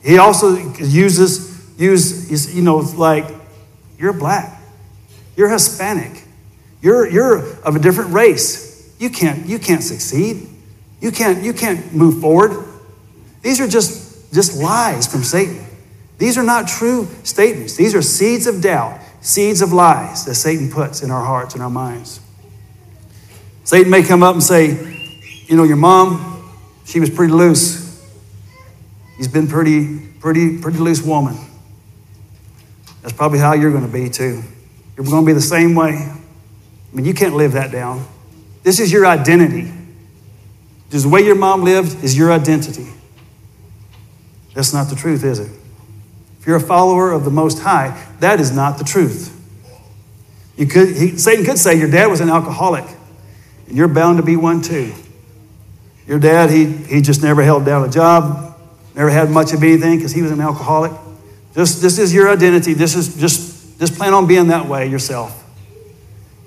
He 0.03 0.17
also 0.17 0.57
uses, 0.77 1.79
use, 1.79 2.53
you 2.53 2.61
know, 2.61 2.77
like, 2.77 3.25
you're 3.97 4.11
black, 4.11 4.61
you're 5.37 5.49
Hispanic, 5.49 6.23
you're, 6.81 7.07
you're 7.09 7.53
of 7.61 7.75
a 7.77 7.79
different 7.79 8.11
race. 8.11 8.93
You 8.99 9.09
can't, 9.09 9.45
you 9.45 9.59
can't 9.59 9.83
succeed. 9.83 10.49
You 10.99 11.11
can't, 11.11 11.43
you 11.43 11.53
can't 11.53 11.93
move 11.93 12.19
forward. 12.19 12.65
These 13.41 13.61
are 13.61 13.67
just, 13.67 14.08
just 14.33 14.57
lies 14.57 15.07
from 15.07 15.23
Satan. 15.23 15.65
These 16.17 16.37
are 16.37 16.43
not 16.43 16.67
true 16.67 17.07
statements. 17.23 17.75
These 17.75 17.95
are 17.95 18.01
seeds 18.01 18.45
of 18.45 18.61
doubt, 18.61 18.99
seeds 19.21 19.61
of 19.61 19.71
lies 19.71 20.25
that 20.25 20.35
Satan 20.35 20.69
puts 20.69 21.01
in 21.01 21.11
our 21.11 21.23
hearts 21.23 21.53
and 21.53 21.63
our 21.63 21.69
minds. 21.69 22.19
Satan 23.63 23.89
may 23.89 24.03
come 24.03 24.23
up 24.23 24.33
and 24.33 24.43
say, 24.43 24.67
you 25.47 25.55
know, 25.55 25.63
your 25.63 25.77
mom, 25.77 26.51
she 26.85 26.99
was 26.99 27.09
pretty 27.09 27.33
loose. 27.33 28.03
He's 29.17 29.27
been 29.27 29.47
pretty, 29.47 29.99
pretty, 30.19 30.57
pretty 30.57 30.79
loose 30.79 31.01
woman. 31.01 31.37
That's 33.01 33.13
probably 33.13 33.39
how 33.39 33.53
you're 33.53 33.71
going 33.71 33.85
to 33.85 33.91
be 33.91 34.09
too. 34.09 34.43
You're 34.97 35.05
going 35.05 35.23
to 35.23 35.25
be 35.25 35.33
the 35.33 35.41
same 35.41 35.75
way. 35.75 35.91
I 35.91 36.95
mean, 36.95 37.05
you 37.05 37.13
can't 37.13 37.35
live 37.35 37.53
that 37.53 37.71
down. 37.71 38.05
This 38.63 38.79
is 38.79 38.91
your 38.91 39.05
identity. 39.05 39.71
Just 40.89 41.05
the 41.05 41.09
way 41.09 41.21
your 41.21 41.35
mom 41.35 41.63
lived 41.63 42.03
is 42.03 42.17
your 42.17 42.31
identity. 42.31 42.87
That's 44.53 44.73
not 44.73 44.89
the 44.89 44.95
truth, 44.95 45.23
is 45.23 45.39
it? 45.39 45.51
If 46.39 46.47
you're 46.47 46.57
a 46.57 46.61
follower 46.61 47.11
of 47.11 47.25
the 47.25 47.31
Most 47.31 47.59
High, 47.59 48.05
that 48.19 48.39
is 48.39 48.51
not 48.51 48.77
the 48.77 48.83
truth. 48.83 49.35
You 50.57 50.65
could, 50.65 50.95
he, 50.95 51.17
Satan 51.17 51.45
could 51.45 51.57
say 51.57 51.77
your 51.77 51.89
dad 51.89 52.07
was 52.07 52.21
an 52.21 52.29
alcoholic, 52.29 52.85
and 53.67 53.77
you're 53.77 53.87
bound 53.87 54.17
to 54.17 54.23
be 54.23 54.35
one 54.35 54.61
too. 54.61 54.93
Your 56.07 56.19
dad, 56.19 56.49
he, 56.49 56.65
he 56.65 57.01
just 57.01 57.21
never 57.21 57.43
held 57.43 57.65
down 57.65 57.87
a 57.87 57.91
job, 57.91 58.57
never 58.95 59.09
had 59.09 59.29
much 59.29 59.53
of 59.53 59.63
anything 59.63 59.97
because 59.97 60.11
he 60.11 60.21
was 60.21 60.31
an 60.31 60.41
alcoholic. 60.41 60.91
Just, 61.53 61.81
this 61.81 61.99
is 61.99 62.13
your 62.13 62.29
identity. 62.29 62.73
This 62.73 62.95
is 62.95 63.15
just, 63.15 63.79
just 63.79 63.95
plan 63.95 64.13
on 64.13 64.27
being 64.27 64.47
that 64.47 64.65
way 64.67 64.87
yourself. 64.87 65.45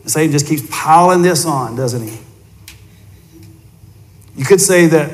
And 0.02 0.10
Satan 0.10 0.32
just 0.32 0.46
keeps 0.46 0.66
piling 0.70 1.22
this 1.22 1.46
on, 1.46 1.76
doesn't 1.76 2.06
he? 2.06 2.18
You 4.36 4.44
could 4.44 4.60
say 4.60 4.86
that 4.86 5.10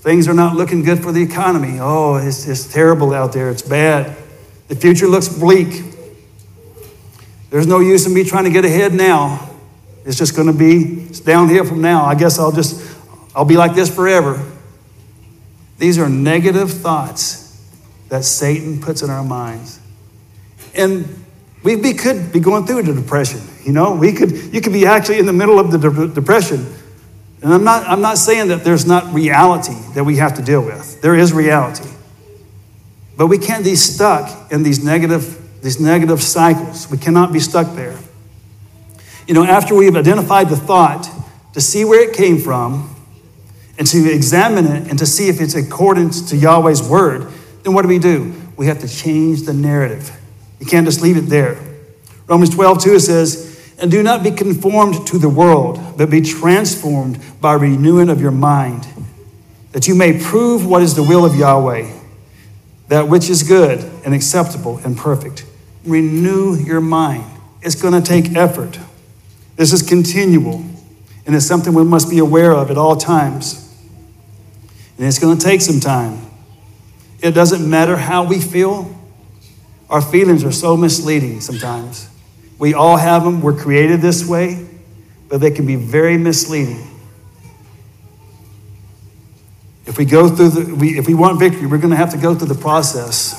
things 0.00 0.28
are 0.28 0.34
not 0.34 0.56
looking 0.56 0.82
good 0.82 1.02
for 1.02 1.12
the 1.12 1.22
economy. 1.22 1.78
Oh, 1.80 2.16
it's, 2.16 2.48
it's 2.48 2.72
terrible 2.72 3.12
out 3.12 3.32
there. 3.32 3.50
It's 3.50 3.62
bad. 3.62 4.16
The 4.68 4.76
future 4.76 5.06
looks 5.06 5.28
bleak. 5.28 5.84
There's 7.50 7.66
no 7.66 7.80
use 7.80 8.06
in 8.06 8.14
me 8.14 8.24
trying 8.24 8.44
to 8.44 8.50
get 8.50 8.64
ahead 8.64 8.94
now. 8.94 9.50
It's 10.06 10.16
just 10.16 10.34
going 10.34 10.46
to 10.46 10.56
be 10.56 11.02
it's 11.04 11.20
downhill 11.20 11.66
from 11.66 11.82
now. 11.82 12.04
I 12.04 12.14
guess 12.14 12.38
I'll 12.38 12.52
just 12.52 12.98
I'll 13.34 13.44
be 13.44 13.56
like 13.56 13.74
this 13.74 13.94
forever. 13.94 14.42
These 15.78 15.98
are 15.98 16.08
negative 16.08 16.70
thoughts 16.70 17.46
that 18.08 18.24
Satan 18.24 18.80
puts 18.80 19.02
in 19.02 19.10
our 19.10 19.24
minds. 19.24 19.80
And 20.74 21.24
we, 21.62 21.76
we 21.76 21.94
could 21.94 22.32
be 22.32 22.40
going 22.40 22.66
through 22.66 22.84
the 22.84 22.94
depression. 22.94 23.40
You 23.64 23.72
know, 23.72 23.94
we 23.94 24.12
could 24.12 24.30
you 24.54 24.60
could 24.60 24.72
be 24.72 24.86
actually 24.86 25.18
in 25.18 25.26
the 25.26 25.32
middle 25.32 25.58
of 25.58 25.70
the 25.70 25.78
de- 25.78 26.08
depression. 26.08 26.64
And 27.42 27.54
I'm 27.54 27.64
not 27.64 27.86
I'm 27.86 28.00
not 28.00 28.18
saying 28.18 28.48
that 28.48 28.64
there's 28.64 28.86
not 28.86 29.12
reality 29.14 29.76
that 29.94 30.04
we 30.04 30.16
have 30.16 30.34
to 30.34 30.42
deal 30.42 30.62
with. 30.62 31.00
There 31.00 31.14
is 31.14 31.32
reality. 31.32 31.88
But 33.16 33.26
we 33.26 33.38
can't 33.38 33.64
be 33.64 33.74
stuck 33.74 34.52
in 34.52 34.62
these 34.62 34.84
negative 34.84 35.36
these 35.62 35.80
negative 35.80 36.22
cycles. 36.22 36.90
We 36.90 36.98
cannot 36.98 37.32
be 37.32 37.40
stuck 37.40 37.74
there. 37.74 37.98
You 39.26 39.34
know, 39.34 39.44
after 39.44 39.74
we've 39.74 39.96
identified 39.96 40.48
the 40.48 40.56
thought, 40.56 41.08
to 41.52 41.60
see 41.60 41.84
where 41.84 42.08
it 42.08 42.16
came 42.16 42.38
from, 42.38 42.94
and 43.80 43.86
to 43.86 44.12
examine 44.12 44.66
it 44.66 44.90
and 44.90 44.98
to 44.98 45.06
see 45.06 45.28
if 45.28 45.40
it's 45.40 45.54
accordant 45.54 46.28
to 46.28 46.36
Yahweh's 46.36 46.86
word, 46.86 47.26
then 47.62 47.72
what 47.72 47.80
do 47.80 47.88
we 47.88 47.98
do? 47.98 48.34
We 48.58 48.66
have 48.66 48.80
to 48.80 48.88
change 48.88 49.42
the 49.42 49.54
narrative. 49.54 50.14
You 50.58 50.66
can't 50.66 50.84
just 50.84 51.00
leave 51.00 51.16
it 51.16 51.22
there. 51.22 51.56
Romans 52.26 52.50
12, 52.50 52.82
2 52.82 52.98
says, 52.98 53.49
And 53.80 53.90
do 53.90 54.02
not 54.02 54.22
be 54.22 54.30
conformed 54.30 55.06
to 55.06 55.18
the 55.18 55.28
world, 55.30 55.80
but 55.96 56.10
be 56.10 56.20
transformed 56.20 57.18
by 57.40 57.54
renewing 57.54 58.10
of 58.10 58.20
your 58.20 58.30
mind, 58.30 58.86
that 59.72 59.88
you 59.88 59.94
may 59.94 60.20
prove 60.20 60.66
what 60.66 60.82
is 60.82 60.94
the 60.94 61.02
will 61.02 61.24
of 61.24 61.34
Yahweh, 61.34 61.90
that 62.88 63.08
which 63.08 63.30
is 63.30 63.42
good 63.42 63.80
and 64.04 64.12
acceptable 64.12 64.78
and 64.84 64.98
perfect. 64.98 65.46
Renew 65.84 66.56
your 66.56 66.82
mind. 66.82 67.24
It's 67.62 67.74
going 67.74 67.94
to 67.94 68.06
take 68.06 68.36
effort. 68.36 68.78
This 69.56 69.72
is 69.72 69.80
continual, 69.82 70.62
and 71.24 71.34
it's 71.34 71.46
something 71.46 71.72
we 71.72 71.84
must 71.84 72.10
be 72.10 72.18
aware 72.18 72.52
of 72.52 72.70
at 72.70 72.76
all 72.76 72.96
times. 72.96 73.66
And 74.98 75.06
it's 75.06 75.18
going 75.18 75.38
to 75.38 75.42
take 75.42 75.62
some 75.62 75.80
time. 75.80 76.18
It 77.22 77.30
doesn't 77.30 77.68
matter 77.68 77.96
how 77.96 78.24
we 78.24 78.40
feel, 78.40 78.94
our 79.88 80.02
feelings 80.02 80.44
are 80.44 80.52
so 80.52 80.76
misleading 80.76 81.40
sometimes. 81.40 82.09
We 82.60 82.74
all 82.74 82.98
have 82.98 83.24
them, 83.24 83.40
we're 83.40 83.56
created 83.56 84.02
this 84.02 84.28
way, 84.28 84.68
but 85.30 85.40
they 85.40 85.50
can 85.50 85.66
be 85.66 85.76
very 85.76 86.18
misleading. 86.18 86.86
If 89.86 89.96
we 89.96 90.04
go 90.04 90.28
through 90.28 90.48
the, 90.50 90.74
we, 90.74 90.98
if 90.98 91.06
we 91.06 91.14
want 91.14 91.38
victory, 91.38 91.66
we're 91.66 91.78
going 91.78 91.90
to 91.90 91.96
have 91.96 92.10
to 92.10 92.18
go 92.18 92.34
through 92.34 92.48
the 92.48 92.60
process. 92.60 93.34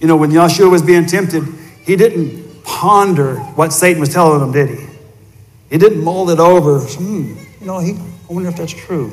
You 0.00 0.08
know, 0.08 0.16
when 0.16 0.30
Yahshua 0.30 0.68
was 0.72 0.82
being 0.82 1.06
tempted, 1.06 1.44
he 1.84 1.94
didn't 1.94 2.64
ponder 2.64 3.36
what 3.36 3.72
Satan 3.72 4.00
was 4.00 4.12
telling 4.12 4.42
him, 4.42 4.50
did 4.50 4.76
he? 4.76 4.86
He 5.70 5.78
didn't 5.78 6.02
mold 6.02 6.30
it 6.30 6.40
over. 6.40 6.80
Hmm, 6.80 7.36
you 7.60 7.66
know, 7.66 7.78
he, 7.78 7.92
I 7.92 8.32
wonder 8.32 8.48
if 8.48 8.56
that's 8.56 8.72
true. 8.72 9.08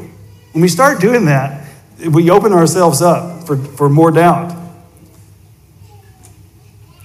When 0.53 0.63
we 0.63 0.69
start 0.69 0.99
doing 0.99 1.25
that, 1.25 1.69
we 2.09 2.31
open 2.31 2.51
ourselves 2.51 3.03
up 3.03 3.45
for, 3.45 3.57
for 3.57 3.89
more 3.89 4.09
doubt. 4.09 4.57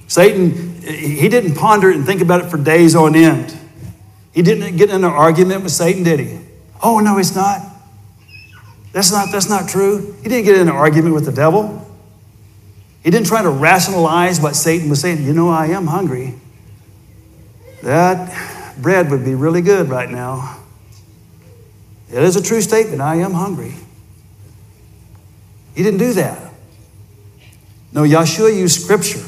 Satan, 0.06 0.71
he 0.92 1.28
didn't 1.28 1.54
ponder 1.54 1.90
it 1.90 1.96
and 1.96 2.06
think 2.06 2.20
about 2.20 2.44
it 2.44 2.50
for 2.50 2.56
days 2.56 2.94
on 2.94 3.14
end. 3.14 3.56
He 4.32 4.42
didn't 4.42 4.76
get 4.76 4.90
in 4.90 4.96
an 4.96 5.04
argument 5.04 5.62
with 5.62 5.72
Satan, 5.72 6.02
did 6.02 6.20
he? 6.20 6.38
Oh, 6.82 7.00
no, 7.00 7.16
he's 7.16 7.34
not. 7.34 7.60
That's 8.92 9.12
not, 9.12 9.28
that's 9.32 9.48
not 9.48 9.68
true. 9.68 10.14
He 10.22 10.28
didn't 10.28 10.44
get 10.44 10.56
in 10.56 10.68
an 10.68 10.74
argument 10.74 11.14
with 11.14 11.24
the 11.24 11.32
devil. 11.32 11.78
He 13.02 13.10
didn't 13.10 13.26
try 13.26 13.42
to 13.42 13.50
rationalize 13.50 14.40
what 14.40 14.54
Satan 14.54 14.88
was 14.88 15.00
saying. 15.00 15.22
You 15.24 15.32
know, 15.32 15.48
I 15.48 15.66
am 15.66 15.86
hungry. 15.86 16.34
That 17.82 18.76
bread 18.80 19.10
would 19.10 19.24
be 19.24 19.34
really 19.34 19.60
good 19.60 19.88
right 19.88 20.08
now. 20.08 20.58
It 22.10 22.22
is 22.22 22.36
a 22.36 22.42
true 22.42 22.60
statement. 22.60 23.00
I 23.00 23.16
am 23.16 23.32
hungry. 23.32 23.74
He 25.74 25.82
didn't 25.82 25.98
do 25.98 26.12
that. 26.12 26.52
No, 27.92 28.02
Yahshua 28.02 28.54
used 28.54 28.82
scripture. 28.82 29.24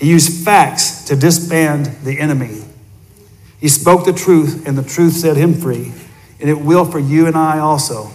He 0.00 0.08
used 0.08 0.44
facts 0.44 1.04
to 1.04 1.16
disband 1.16 1.86
the 2.04 2.18
enemy. 2.18 2.62
He 3.60 3.68
spoke 3.68 4.06
the 4.06 4.14
truth, 4.14 4.66
and 4.66 4.76
the 4.76 4.82
truth 4.82 5.12
set 5.12 5.36
him 5.36 5.52
free. 5.52 5.92
And 6.40 6.48
it 6.48 6.58
will 6.58 6.86
for 6.86 6.98
you 6.98 7.26
and 7.26 7.36
I 7.36 7.58
also. 7.58 8.10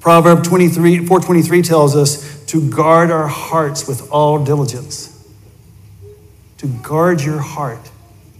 Proverb 0.00 0.44
23, 0.44 0.98
423 0.98 1.62
tells 1.62 1.96
us 1.96 2.44
to 2.46 2.70
guard 2.70 3.10
our 3.10 3.26
hearts 3.26 3.88
with 3.88 4.08
all 4.12 4.44
diligence. 4.44 5.12
To 6.58 6.68
guard 6.68 7.22
your 7.22 7.40
heart 7.40 7.90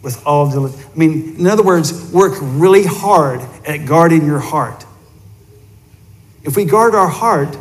with 0.00 0.24
all 0.24 0.48
diligence. 0.48 0.86
I 0.94 0.96
mean, 0.96 1.34
in 1.40 1.46
other 1.48 1.64
words, 1.64 2.12
work 2.12 2.34
really 2.40 2.84
hard 2.84 3.40
at 3.66 3.78
guarding 3.78 4.24
your 4.24 4.38
heart. 4.38 4.86
If 6.44 6.54
we 6.54 6.64
guard 6.66 6.94
our 6.94 7.08
heart, 7.08 7.58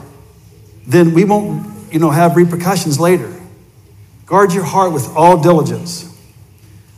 then 0.86 1.16
we 1.16 1.26
won't, 1.26 1.92
you 1.92 1.98
know, 1.98 2.12
have 2.12 2.36
repercussions 2.36 3.00
later. 3.00 3.35
Guard 4.26 4.54
your 4.54 4.64
heart 4.64 4.92
with 4.92 5.16
all 5.16 5.42
diligence. 5.42 6.12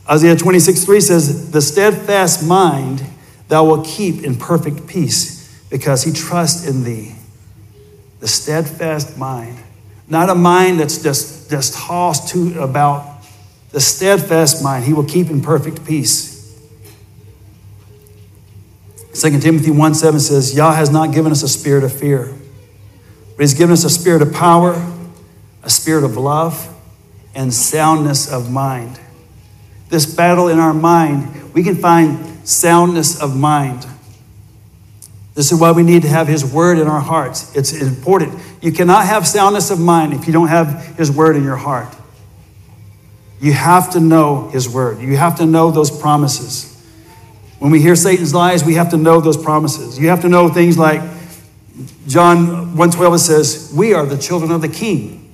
Isaiah 0.08 0.36
26, 0.36 0.84
3 0.84 1.00
says, 1.00 1.50
The 1.50 1.60
steadfast 1.60 2.46
mind 2.46 3.04
thou 3.48 3.64
wilt 3.64 3.86
keep 3.86 4.24
in 4.24 4.36
perfect 4.36 4.86
peace, 4.86 5.62
because 5.70 6.02
he 6.04 6.12
trusts 6.12 6.66
in 6.66 6.84
thee. 6.84 7.14
The 8.20 8.28
steadfast 8.28 9.18
mind. 9.18 9.58
Not 10.08 10.30
a 10.30 10.34
mind 10.34 10.80
that's 10.80 11.02
just, 11.02 11.50
just 11.50 11.74
tossed 11.74 12.28
to 12.28 12.62
about 12.62 13.18
the 13.70 13.80
steadfast 13.80 14.62
mind, 14.64 14.84
he 14.84 14.94
will 14.94 15.04
keep 15.04 15.28
in 15.28 15.42
perfect 15.42 15.84
peace. 15.84 16.38
2 19.12 19.40
Timothy 19.40 19.70
1 19.70 19.94
7 19.94 20.20
says, 20.20 20.54
Yah 20.54 20.72
has 20.72 20.90
not 20.90 21.12
given 21.12 21.32
us 21.32 21.42
a 21.42 21.48
spirit 21.48 21.84
of 21.84 21.92
fear, 21.92 22.34
but 23.36 23.42
He's 23.42 23.54
given 23.54 23.72
us 23.72 23.84
a 23.84 23.90
spirit 23.90 24.22
of 24.22 24.32
power, 24.32 24.74
a 25.62 25.70
spirit 25.70 26.04
of 26.04 26.16
love, 26.16 26.74
and 27.38 27.54
soundness 27.54 28.30
of 28.30 28.50
mind. 28.50 28.98
This 29.90 30.12
battle 30.12 30.48
in 30.48 30.58
our 30.58 30.74
mind, 30.74 31.54
we 31.54 31.62
can 31.62 31.76
find 31.76 32.46
soundness 32.46 33.22
of 33.22 33.36
mind. 33.36 33.86
This 35.34 35.52
is 35.52 35.60
why 35.60 35.70
we 35.70 35.84
need 35.84 36.02
to 36.02 36.08
have 36.08 36.26
His 36.26 36.44
Word 36.44 36.80
in 36.80 36.88
our 36.88 37.00
hearts. 37.00 37.54
It's 37.54 37.72
important. 37.72 38.36
You 38.60 38.72
cannot 38.72 39.06
have 39.06 39.24
soundness 39.24 39.70
of 39.70 39.78
mind 39.78 40.14
if 40.14 40.26
you 40.26 40.32
don't 40.32 40.48
have 40.48 40.96
His 40.96 41.12
Word 41.12 41.36
in 41.36 41.44
your 41.44 41.56
heart. 41.56 41.94
You 43.40 43.52
have 43.52 43.92
to 43.92 44.00
know 44.00 44.48
His 44.48 44.68
Word, 44.68 44.98
you 44.98 45.16
have 45.16 45.36
to 45.36 45.46
know 45.46 45.70
those 45.70 45.96
promises. 45.96 46.74
When 47.60 47.70
we 47.70 47.80
hear 47.80 47.94
Satan's 47.94 48.34
lies, 48.34 48.64
we 48.64 48.74
have 48.74 48.90
to 48.90 48.96
know 48.96 49.20
those 49.20 49.36
promises. 49.36 49.96
You 49.96 50.08
have 50.08 50.22
to 50.22 50.28
know 50.28 50.48
things 50.48 50.76
like 50.76 51.02
John 52.08 52.76
1:12 52.76 53.20
says, 53.20 53.70
"We 53.72 53.94
are 53.94 54.06
the 54.06 54.18
children 54.18 54.50
of 54.50 54.60
the 54.60 54.68
king." 54.68 55.27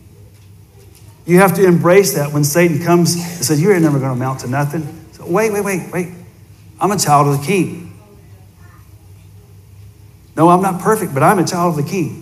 You 1.27 1.39
have 1.39 1.55
to 1.55 1.64
embrace 1.64 2.14
that 2.14 2.33
when 2.33 2.45
Satan 2.45 2.83
comes 2.83 3.14
and 3.14 3.45
says, 3.45 3.61
You're 3.61 3.79
never 3.81 3.99
going 3.99 4.11
to 4.11 4.16
amount 4.16 4.41
to 4.41 4.49
nothing. 4.49 5.07
So, 5.12 5.27
wait, 5.27 5.53
wait, 5.53 5.64
wait, 5.64 5.91
wait. 5.93 6.09
I'm 6.81 6.91
a 6.91 6.99
child 6.99 7.29
of 7.29 7.41
the 7.41 7.47
king. 7.47 7.99
No, 10.37 10.49
I'm 10.49 10.61
not 10.61 10.81
perfect, 10.81 11.14
but 11.14 11.22
I'm 11.22 11.39
a 11.39 11.47
child 11.47 11.79
of 11.79 11.85
the 11.85 11.91
king. 11.91 12.20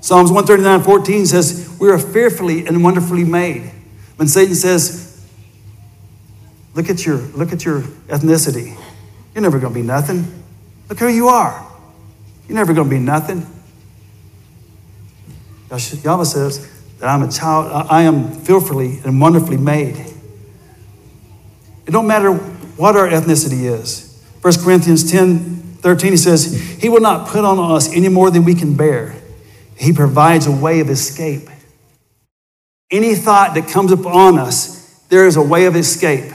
Psalms 0.00 0.30
139 0.30 0.82
14 0.84 1.26
says, 1.26 1.76
We 1.80 1.90
are 1.90 1.98
fearfully 1.98 2.66
and 2.66 2.84
wonderfully 2.84 3.24
made. 3.24 3.70
When 4.16 4.28
Satan 4.28 4.54
says, 4.54 5.06
Look 6.74 6.90
at 6.90 7.04
your, 7.04 7.16
look 7.16 7.52
at 7.52 7.64
your 7.64 7.80
ethnicity. 8.08 8.78
You're 9.34 9.42
never 9.42 9.58
going 9.58 9.72
to 9.72 9.80
be 9.80 9.84
nothing. 9.84 10.24
Look 10.88 10.98
who 11.00 11.08
you 11.08 11.28
are. 11.28 11.66
You're 12.46 12.56
never 12.56 12.72
going 12.72 12.88
to 12.88 12.94
be 12.94 13.00
nothing. 13.00 13.46
Yahweh 15.70 16.24
says 16.24 16.77
that 16.98 17.08
I'm 17.08 17.22
a 17.22 17.30
child, 17.30 17.70
I 17.90 18.02
am 18.02 18.30
fearfully 18.30 19.00
and 19.04 19.20
wonderfully 19.20 19.56
made. 19.56 19.96
It 21.86 21.90
don't 21.90 22.06
matter 22.06 22.32
what 22.32 22.96
our 22.96 23.08
ethnicity 23.08 23.64
is. 23.64 24.22
1 24.42 24.54
Corinthians 24.62 25.10
10 25.10 25.56
13, 25.78 26.10
he 26.10 26.16
says, 26.16 26.78
He 26.80 26.88
will 26.88 27.00
not 27.00 27.28
put 27.28 27.44
on 27.44 27.58
us 27.72 27.92
any 27.94 28.08
more 28.08 28.30
than 28.30 28.44
we 28.44 28.54
can 28.54 28.76
bear. 28.76 29.14
He 29.76 29.92
provides 29.92 30.46
a 30.46 30.52
way 30.52 30.80
of 30.80 30.90
escape. 30.90 31.48
Any 32.90 33.14
thought 33.14 33.54
that 33.54 33.68
comes 33.68 33.92
upon 33.92 34.38
us, 34.38 34.98
there 35.08 35.26
is 35.26 35.36
a 35.36 35.42
way 35.42 35.66
of 35.66 35.76
escape. 35.76 36.32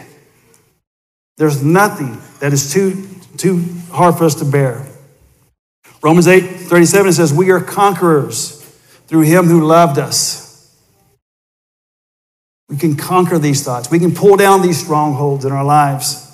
There's 1.38 1.64
nothing 1.64 2.20
that 2.40 2.54
is 2.54 2.72
too, 2.72 3.08
too 3.38 3.64
hard 3.92 4.18
for 4.18 4.24
us 4.24 4.36
to 4.36 4.46
bear. 4.46 4.88
Romans 6.02 6.28
8 6.28 6.42
37 6.42 7.14
says, 7.14 7.34
We 7.34 7.52
are 7.52 7.60
conquerors 7.60 8.62
through 9.08 9.22
him 9.22 9.46
who 9.46 9.66
loved 9.66 9.98
us. 9.98 10.43
We 12.74 12.80
can 12.80 12.96
conquer 12.96 13.38
these 13.38 13.64
thoughts. 13.64 13.92
We 13.92 14.00
can 14.00 14.16
pull 14.16 14.36
down 14.36 14.64
these 14.64 14.84
strongholds 14.84 15.46
in 15.46 15.52
our 15.52 15.64
lives. 15.64 16.28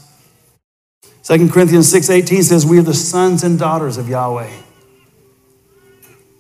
2 1.23 1.49
Corinthians 1.49 1.91
6:18 1.91 2.43
says, 2.43 2.65
We 2.65 2.79
are 2.79 2.81
the 2.81 2.93
sons 2.93 3.43
and 3.43 3.59
daughters 3.59 3.97
of 3.97 4.07
Yahweh. 4.07 4.49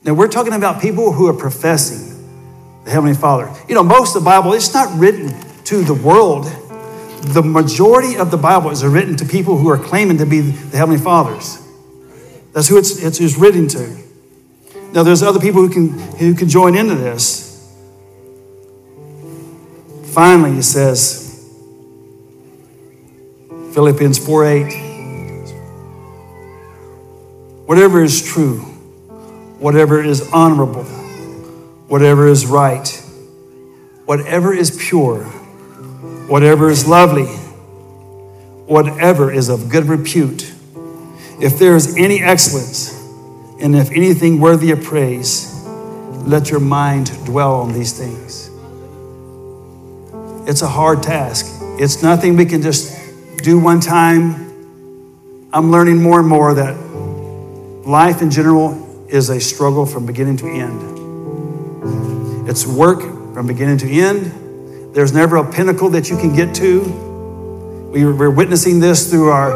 Now 0.05 0.13
we're 0.13 0.29
talking 0.29 0.53
about 0.53 0.81
people 0.81 1.11
who 1.11 1.27
are 1.27 1.33
professing 1.33 2.15
the 2.85 2.91
Heavenly 2.91 3.13
Father. 3.13 3.53
You 3.67 3.75
know, 3.75 3.83
most 3.83 4.15
of 4.15 4.21
the 4.21 4.25
Bible, 4.25 4.53
it's 4.53 4.73
not 4.73 4.97
written 4.97 5.35
to 5.65 5.83
the 5.83 5.93
world. 5.93 6.45
The 7.33 7.43
majority 7.43 8.15
of 8.15 8.31
the 8.31 8.37
Bible 8.37 8.69
is 8.69 8.85
written 8.85 9.17
to 9.17 9.25
people 9.25 9.57
who 9.57 9.67
are 9.67 9.77
claiming 9.77 10.17
to 10.19 10.25
be 10.25 10.39
the 10.39 10.77
Heavenly 10.77 11.01
Fathers. 11.01 11.61
That's 12.53 12.69
who 12.69 12.77
it's, 12.77 13.03
it's, 13.03 13.19
it's 13.19 13.37
written 13.37 13.67
to. 13.67 13.97
Now, 14.93 15.03
there's 15.03 15.21
other 15.21 15.41
people 15.41 15.61
who 15.61 15.69
can, 15.69 15.89
who 16.15 16.33
can 16.35 16.47
join 16.47 16.77
into 16.77 16.95
this. 16.95 17.48
Finally, 20.11 20.55
he 20.55 20.61
says, 20.61 21.47
Philippians 23.73 24.17
4 24.17 24.45
8, 24.45 24.73
whatever 27.67 28.01
is 28.01 28.21
true, 28.23 28.57
whatever 29.59 30.03
is 30.03 30.27
honorable, 30.33 30.83
whatever 31.87 32.27
is 32.27 32.47
right, 32.47 32.87
whatever 34.05 34.51
is 34.51 34.75
pure, 34.89 35.25
whatever 36.27 36.71
is 36.71 36.87
lovely, 36.87 37.27
whatever 38.65 39.31
is 39.31 39.47
of 39.47 39.69
good 39.69 39.85
repute, 39.85 40.51
if 41.39 41.59
there 41.59 41.75
is 41.75 41.95
any 41.97 42.19
excellence, 42.23 42.99
and 43.61 43.75
if 43.75 43.91
anything 43.91 44.39
worthy 44.39 44.71
of 44.71 44.83
praise, 44.83 45.63
let 46.25 46.49
your 46.49 46.59
mind 46.59 47.11
dwell 47.25 47.55
on 47.55 47.73
these 47.73 47.93
things. 47.95 48.48
It's 50.49 50.63
a 50.63 50.67
hard 50.67 51.03
task. 51.03 51.45
It's 51.79 52.01
nothing 52.01 52.35
we 52.35 52.43
can 52.43 52.63
just 52.63 52.97
do 53.43 53.59
one 53.59 53.79
time. 53.79 54.33
I'm 55.53 55.69
learning 55.69 56.01
more 56.01 56.19
and 56.19 56.27
more 56.27 56.55
that 56.55 56.75
life 57.85 58.23
in 58.23 58.31
general 58.31 59.05
is 59.09 59.29
a 59.29 59.39
struggle 59.39 59.85
from 59.85 60.07
beginning 60.07 60.37
to 60.37 60.47
end. 60.47 62.49
It's 62.49 62.65
work 62.65 63.01
from 63.35 63.45
beginning 63.45 63.77
to 63.77 63.91
end. 63.91 64.95
There's 64.95 65.13
never 65.13 65.35
a 65.35 65.51
pinnacle 65.51 65.89
that 65.89 66.09
you 66.09 66.17
can 66.17 66.35
get 66.35 66.55
to. 66.55 67.91
We, 67.93 68.01
are 68.01 68.31
witnessing 68.31 68.79
this 68.79 69.11
through 69.11 69.29
our 69.29 69.51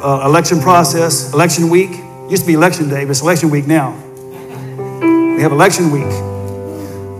uh, 0.00 0.26
election 0.26 0.60
process, 0.60 1.32
election 1.32 1.70
week. 1.70 1.90
Used 2.30 2.42
to 2.42 2.46
be 2.46 2.54
election 2.54 2.88
day, 2.88 3.04
but 3.04 3.10
it's 3.10 3.20
election 3.20 3.50
week 3.50 3.66
now. 3.66 4.00
We 5.36 5.42
have 5.42 5.50
election 5.50 5.90
week. 5.90 6.12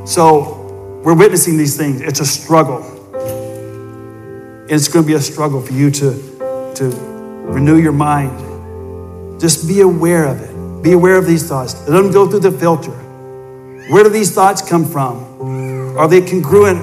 So 0.06 1.00
we're 1.04 1.16
witnessing 1.16 1.56
these 1.56 1.76
things. 1.76 2.00
It's 2.00 2.20
a 2.20 2.24
struggle. 2.24 2.95
It's 4.68 4.88
going 4.88 5.04
to 5.04 5.06
be 5.06 5.14
a 5.14 5.20
struggle 5.20 5.60
for 5.60 5.72
you 5.72 5.92
to, 5.92 6.72
to 6.74 6.84
renew 7.46 7.76
your 7.76 7.92
mind. 7.92 9.40
Just 9.40 9.68
be 9.68 9.80
aware 9.80 10.24
of 10.24 10.40
it. 10.40 10.82
Be 10.82 10.90
aware 10.92 11.16
of 11.16 11.24
these 11.24 11.46
thoughts. 11.48 11.74
Let 11.88 12.02
them 12.02 12.10
go 12.10 12.28
through 12.28 12.40
the 12.40 12.50
filter. 12.50 12.90
Where 12.90 14.02
do 14.02 14.10
these 14.10 14.34
thoughts 14.34 14.68
come 14.68 14.84
from? 14.84 15.96
Are 15.96 16.08
they 16.08 16.20
congruent 16.20 16.80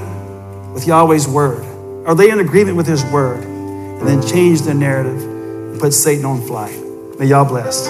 with 0.73 0.88
Yahweh's 0.88 1.27
word? 1.27 1.65
Are 2.07 2.15
they 2.15 2.31
in 2.31 2.39
agreement 2.39 2.77
with 2.77 2.88
His 2.88 3.03
word? 3.05 3.43
And 3.43 4.07
then 4.07 4.25
change 4.25 4.61
the 4.61 4.73
narrative 4.73 5.21
and 5.21 5.79
put 5.79 5.93
Satan 5.93 6.23
on 6.23 6.41
flight. 6.41 6.79
May 7.19 7.27
Yah 7.27 7.43
bless. 7.43 7.89